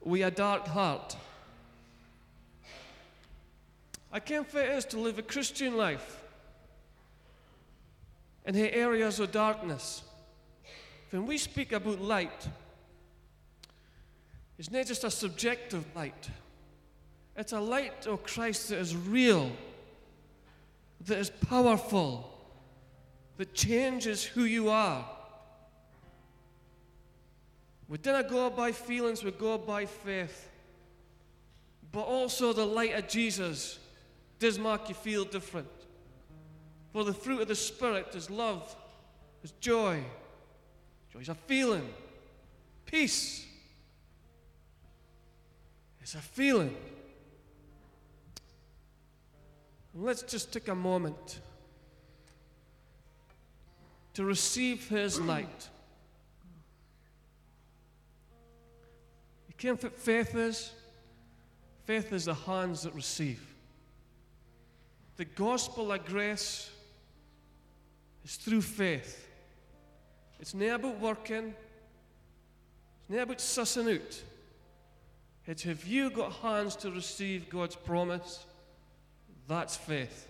with 0.00 0.22
a 0.22 0.30
dark 0.30 0.66
heart. 0.66 1.16
I 4.12 4.18
can 4.20 4.44
for 4.44 4.60
it 4.60 4.70
is 4.70 4.84
to 4.86 4.98
live 4.98 5.18
a 5.18 5.22
Christian 5.22 5.76
life 5.76 6.22
in 8.44 8.54
the 8.54 8.74
areas 8.74 9.20
of 9.20 9.30
darkness. 9.30 10.02
When 11.10 11.26
we 11.26 11.38
speak 11.38 11.72
about 11.72 12.00
light, 12.00 12.48
it's 14.58 14.70
not 14.70 14.86
just 14.86 15.04
a 15.04 15.10
subjective 15.10 15.84
light. 15.94 16.28
It's 17.36 17.52
a 17.52 17.60
light 17.60 18.06
of 18.06 18.24
Christ 18.24 18.68
that 18.68 18.78
is 18.78 18.96
real, 18.96 19.52
that 21.06 21.18
is 21.18 21.30
powerful, 21.30 22.38
that 23.36 23.54
changes 23.54 24.24
who 24.24 24.44
you 24.44 24.68
are. 24.68 25.08
We 27.88 27.98
didn't 27.98 28.28
go 28.28 28.50
by 28.50 28.72
feelings, 28.72 29.24
we 29.24 29.30
go 29.30 29.56
by 29.58 29.86
faith. 29.86 30.48
But 31.92 32.02
also 32.02 32.52
the 32.52 32.66
light 32.66 32.94
of 32.94 33.08
Jesus 33.08 33.78
does 34.40 34.58
make 34.58 34.88
you 34.88 34.94
feel 34.94 35.24
different. 35.24 35.68
For 36.92 37.04
the 37.04 37.12
fruit 37.12 37.42
of 37.42 37.48
the 37.48 37.54
Spirit 37.54 38.14
is 38.16 38.28
love, 38.30 38.74
is 39.44 39.52
joy. 39.60 40.02
Joy 41.12 41.20
is 41.20 41.28
a 41.28 41.34
feeling. 41.34 41.88
Peace. 42.86 43.46
It's 46.00 46.14
a 46.14 46.18
feeling. 46.18 46.74
Let's 49.94 50.22
just 50.22 50.52
take 50.52 50.68
a 50.68 50.74
moment 50.74 51.40
to 54.14 54.24
receive 54.24 54.88
His 54.88 55.20
light. 55.20 55.68
You 59.48 59.54
can't 59.58 59.80
fit 59.80 59.92
faith 59.98 60.34
is. 60.34 60.72
Faith 61.84 62.12
is 62.12 62.24
the 62.24 62.34
hands 62.34 62.82
that 62.82 62.94
receive. 62.94 63.49
The 65.20 65.26
gospel 65.26 65.92
of 65.92 66.02
grace 66.06 66.70
is 68.24 68.36
through 68.36 68.62
faith. 68.62 69.28
It's 70.40 70.54
not 70.54 70.76
about 70.76 70.98
working, 70.98 71.54
it's 73.00 73.10
not 73.10 73.24
about 73.24 73.36
sussing 73.36 73.96
out. 73.96 74.22
It's 75.46 75.62
have 75.64 75.84
you 75.86 76.08
got 76.08 76.32
hands 76.32 76.74
to 76.76 76.90
receive 76.90 77.50
God's 77.50 77.76
promise? 77.76 78.46
That's 79.46 79.76
faith. 79.76 80.26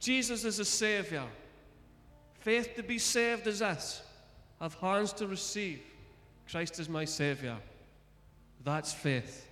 Jesus 0.00 0.44
is 0.44 0.58
a 0.58 0.64
Savior. 0.64 1.22
Faith 2.40 2.74
to 2.74 2.82
be 2.82 2.98
saved 2.98 3.46
is 3.46 3.60
this. 3.60 4.02
Have 4.60 4.74
hands 4.74 5.12
to 5.12 5.28
receive. 5.28 5.80
Christ 6.50 6.80
is 6.80 6.88
my 6.88 7.04
Savior. 7.04 7.56
That's 8.64 8.92
faith. 8.92 9.48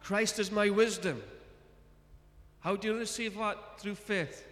Christ 0.00 0.38
is 0.38 0.50
my 0.50 0.70
wisdom. 0.70 1.22
How 2.62 2.76
do 2.76 2.88
you 2.88 2.98
receive 2.98 3.36
that? 3.36 3.78
Through 3.78 3.96
faith. 3.96 4.46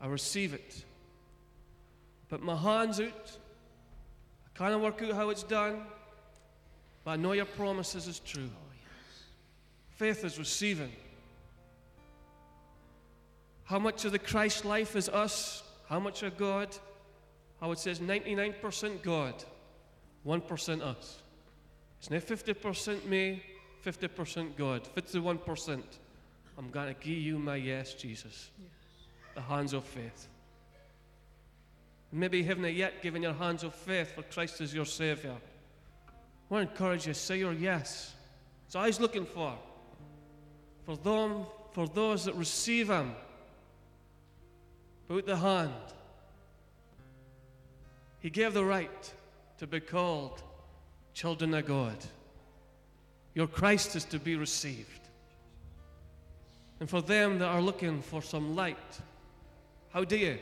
I 0.00 0.06
receive 0.06 0.54
it. 0.54 0.84
Put 2.28 2.42
my 2.42 2.56
hands 2.56 3.00
out. 3.00 3.38
I 4.46 4.58
can't 4.58 4.80
work 4.80 5.02
out 5.02 5.12
how 5.12 5.30
it's 5.30 5.42
done, 5.42 5.82
but 7.04 7.12
I 7.12 7.16
know 7.16 7.32
your 7.32 7.46
promises 7.46 8.06
is 8.06 8.20
true. 8.20 8.48
Oh, 8.48 8.72
faith 9.96 10.24
is 10.24 10.38
receiving. 10.38 10.92
How 13.64 13.78
much 13.78 14.04
of 14.04 14.12
the 14.12 14.18
Christ 14.18 14.64
life 14.64 14.94
is 14.94 15.08
us? 15.08 15.62
How 15.88 15.98
much 15.98 16.22
of 16.22 16.36
God? 16.38 16.76
How 17.60 17.72
it 17.72 17.78
says 17.78 17.98
99% 17.98 19.02
God, 19.02 19.34
1% 20.24 20.80
us. 20.80 21.22
It's 21.98 22.10
not 22.10 22.22
50% 22.22 23.04
me, 23.06 23.42
50% 23.84 24.56
God. 24.56 24.88
51%. 24.96 25.82
I'm 26.56 26.70
going 26.70 26.94
to 26.94 27.00
give 27.00 27.18
you 27.18 27.38
my 27.38 27.56
yes, 27.56 27.94
Jesus. 27.94 28.50
The 29.34 29.40
hands 29.40 29.72
of 29.72 29.84
faith. 29.84 30.28
Maybe 32.10 32.38
you 32.38 32.44
haven't 32.44 32.74
yet 32.74 33.02
given 33.02 33.22
your 33.22 33.34
hands 33.34 33.62
of 33.62 33.74
faith 33.74 34.14
for 34.14 34.22
Christ 34.22 34.60
as 34.60 34.74
your 34.74 34.86
Savior. 34.86 35.36
I 36.10 36.54
want 36.54 36.66
to 36.66 36.72
encourage 36.72 37.06
you, 37.06 37.14
say 37.14 37.38
your 37.38 37.52
yes. 37.52 38.14
That's 38.64 38.76
all 38.76 38.84
He's 38.86 39.00
looking 39.00 39.26
for. 39.26 39.54
For 40.84 40.96
them, 40.96 41.44
for 41.72 41.86
those 41.86 42.24
that 42.24 42.34
receive 42.34 42.88
Him, 42.88 43.14
put 45.06 45.26
the 45.26 45.36
hand. 45.36 45.72
He 48.20 48.30
gave 48.30 48.54
the 48.54 48.64
right 48.64 49.12
to 49.58 49.66
be 49.66 49.80
called 49.80 50.42
children 51.12 51.54
of 51.54 51.66
God. 51.66 51.96
Your 53.34 53.46
Christ 53.46 53.96
is 53.96 54.04
to 54.06 54.18
be 54.18 54.36
received. 54.36 55.08
And 56.80 56.88
for 56.88 57.02
them 57.02 57.38
that 57.38 57.46
are 57.46 57.60
looking 57.60 58.02
for 58.02 58.22
some 58.22 58.54
light, 58.54 59.00
how 59.92 60.04
do 60.04 60.16
you? 60.16 60.38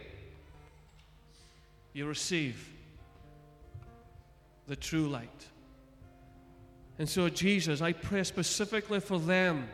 You 1.92 2.06
receive 2.06 2.70
the 4.66 4.76
true 4.76 5.08
light. 5.08 5.46
And 6.98 7.08
so, 7.08 7.28
Jesus, 7.28 7.82
I 7.82 7.92
pray 7.92 8.24
specifically 8.24 9.00
for 9.00 9.18
them 9.18 9.68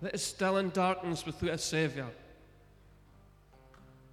that 0.00 0.14
is 0.14 0.22
still 0.22 0.56
in 0.56 0.70
darkness 0.70 1.26
without 1.26 1.50
a 1.50 1.58
Savior. 1.58 2.06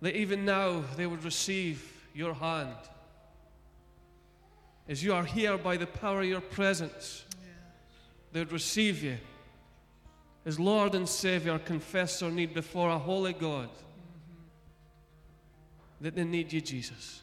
That 0.02 0.16
even 0.16 0.46
now 0.46 0.84
they 0.98 1.06
would 1.06 1.24
receive 1.24 1.92
your 2.14 2.34
hand. 2.34 2.76
As 4.88 5.04
you 5.04 5.14
are 5.14 5.24
here 5.24 5.58
by 5.58 5.78
the 5.78 5.88
power 5.88 6.22
of 6.22 6.28
your 6.28 6.42
presence, 6.42 7.26
they 8.36 8.42
would 8.42 8.52
receive 8.52 9.02
you 9.02 9.18
as 10.46 10.60
Lord 10.60 10.94
and 10.94 11.08
Savior, 11.08 11.58
confess 11.58 12.20
their 12.20 12.30
need 12.30 12.54
before 12.54 12.90
a 12.90 13.00
holy 13.00 13.32
God. 13.32 13.70
That 16.02 16.18
they 16.18 16.26
need 16.26 16.52
you, 16.52 16.60
Jesus. 16.60 17.22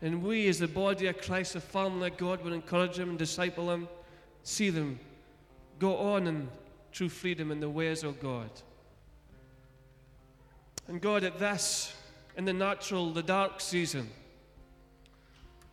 And 0.00 0.22
we, 0.22 0.46
as 0.46 0.60
the 0.60 0.68
body 0.68 1.08
of 1.08 1.20
Christ, 1.20 1.54
the 1.54 1.60
family 1.60 2.06
of 2.06 2.16
God, 2.16 2.44
would 2.44 2.52
encourage 2.52 2.98
them, 2.98 3.08
and 3.08 3.18
disciple 3.18 3.66
them, 3.66 3.88
see 4.44 4.70
them 4.70 5.00
go 5.80 5.96
on 5.96 6.28
in 6.28 6.48
true 6.92 7.08
freedom 7.08 7.50
in 7.50 7.58
the 7.58 7.68
ways 7.68 8.04
of 8.04 8.20
God. 8.20 8.50
And 10.86 11.00
God, 11.00 11.24
at 11.24 11.40
this, 11.40 11.92
in 12.36 12.44
the 12.44 12.52
natural, 12.52 13.12
the 13.12 13.24
dark 13.24 13.60
season, 13.60 14.08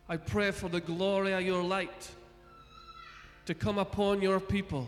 I 0.08 0.16
pray 0.16 0.50
for 0.50 0.68
the 0.68 0.80
glory 0.80 1.34
of 1.34 1.42
your 1.42 1.62
light 1.62 2.10
to 3.48 3.54
come 3.54 3.78
upon 3.78 4.20
your 4.20 4.40
people. 4.40 4.86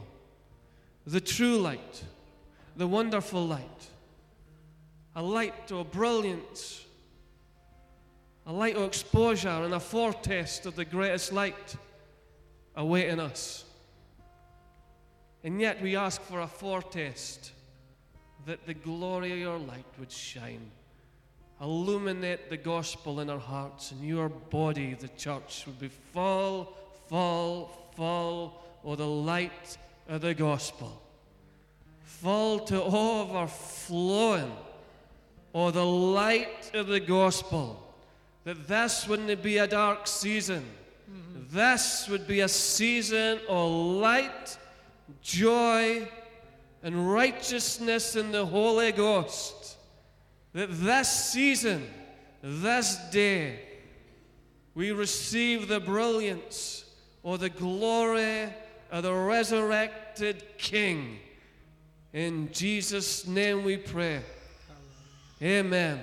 The 1.07 1.19
true 1.19 1.57
light, 1.57 2.05
the 2.77 2.87
wonderful 2.87 3.47
light, 3.47 3.87
a 5.17 5.23
light 5.23 5.73
of 5.73 5.91
brilliance, 5.91 6.85
a 8.45 8.53
light 8.53 8.77
of 8.77 8.83
exposure, 8.83 9.49
and 9.49 9.73
a 9.73 9.81
foretaste 9.81 10.67
of 10.67 10.77
the 10.77 10.85
greatest 10.85 11.33
light 11.33 11.75
awaiting 12.77 13.19
us. 13.19 13.65
And 15.43 15.59
yet 15.59 15.81
we 15.81 15.97
ask 15.97 16.21
for 16.21 16.41
a 16.41 16.47
foretaste 16.47 17.53
that 18.45 18.67
the 18.67 18.75
glory 18.75 19.33
of 19.33 19.39
your 19.39 19.59
light 19.59 19.87
would 19.99 20.13
shine. 20.13 20.71
Illuminate 21.63 22.51
the 22.51 22.59
gospel 22.59 23.21
in 23.21 23.31
our 23.31 23.39
hearts, 23.39 23.91
and 23.91 24.07
your 24.07 24.29
body, 24.29 24.93
the 24.93 25.09
church, 25.09 25.65
would 25.67 25.81
be 25.81 25.89
full, 25.89 26.77
full, 27.09 27.80
full 28.01 28.59
of 28.83 28.97
the 28.97 29.07
light 29.07 29.77
of 30.09 30.23
the 30.23 30.33
gospel. 30.33 31.03
Full 32.03 32.61
to 32.61 32.83
overflowing 32.83 34.57
of 35.55 35.75
the 35.75 35.85
light 35.85 36.71
of 36.73 36.87
the 36.87 37.01
gospel. 37.01 37.95
That 38.45 38.67
this 38.67 39.07
wouldn't 39.07 39.43
be 39.43 39.59
a 39.59 39.67
dark 39.67 40.07
season. 40.07 40.65
This 41.51 42.09
would 42.09 42.27
be 42.27 42.41
a 42.41 42.49
season 42.49 43.39
of 43.47 43.71
light, 43.71 44.57
joy, 45.21 46.09
and 46.83 47.13
righteousness 47.13 48.17
in 48.17 48.33
the 48.33 48.47
Holy 48.47 48.93
Ghost. 48.93 49.77
That 50.55 50.71
this 50.71 51.11
season, 51.33 51.87
this 52.41 52.97
day, 53.11 53.61
we 54.75 54.91
receive 54.91 55.69
the 55.69 55.81
brilliance 55.81 56.87
or 57.23 57.39
the 57.39 57.51
glory 57.51 58.49
of 58.91 59.03
the 59.03 59.15
resurrected 59.15 60.45
King. 60.59 61.19
In 62.13 62.51
Jesus' 62.53 63.27
name 63.27 63.65
we 63.65 63.77
pray. 63.77 64.23
Amen. 65.43 66.01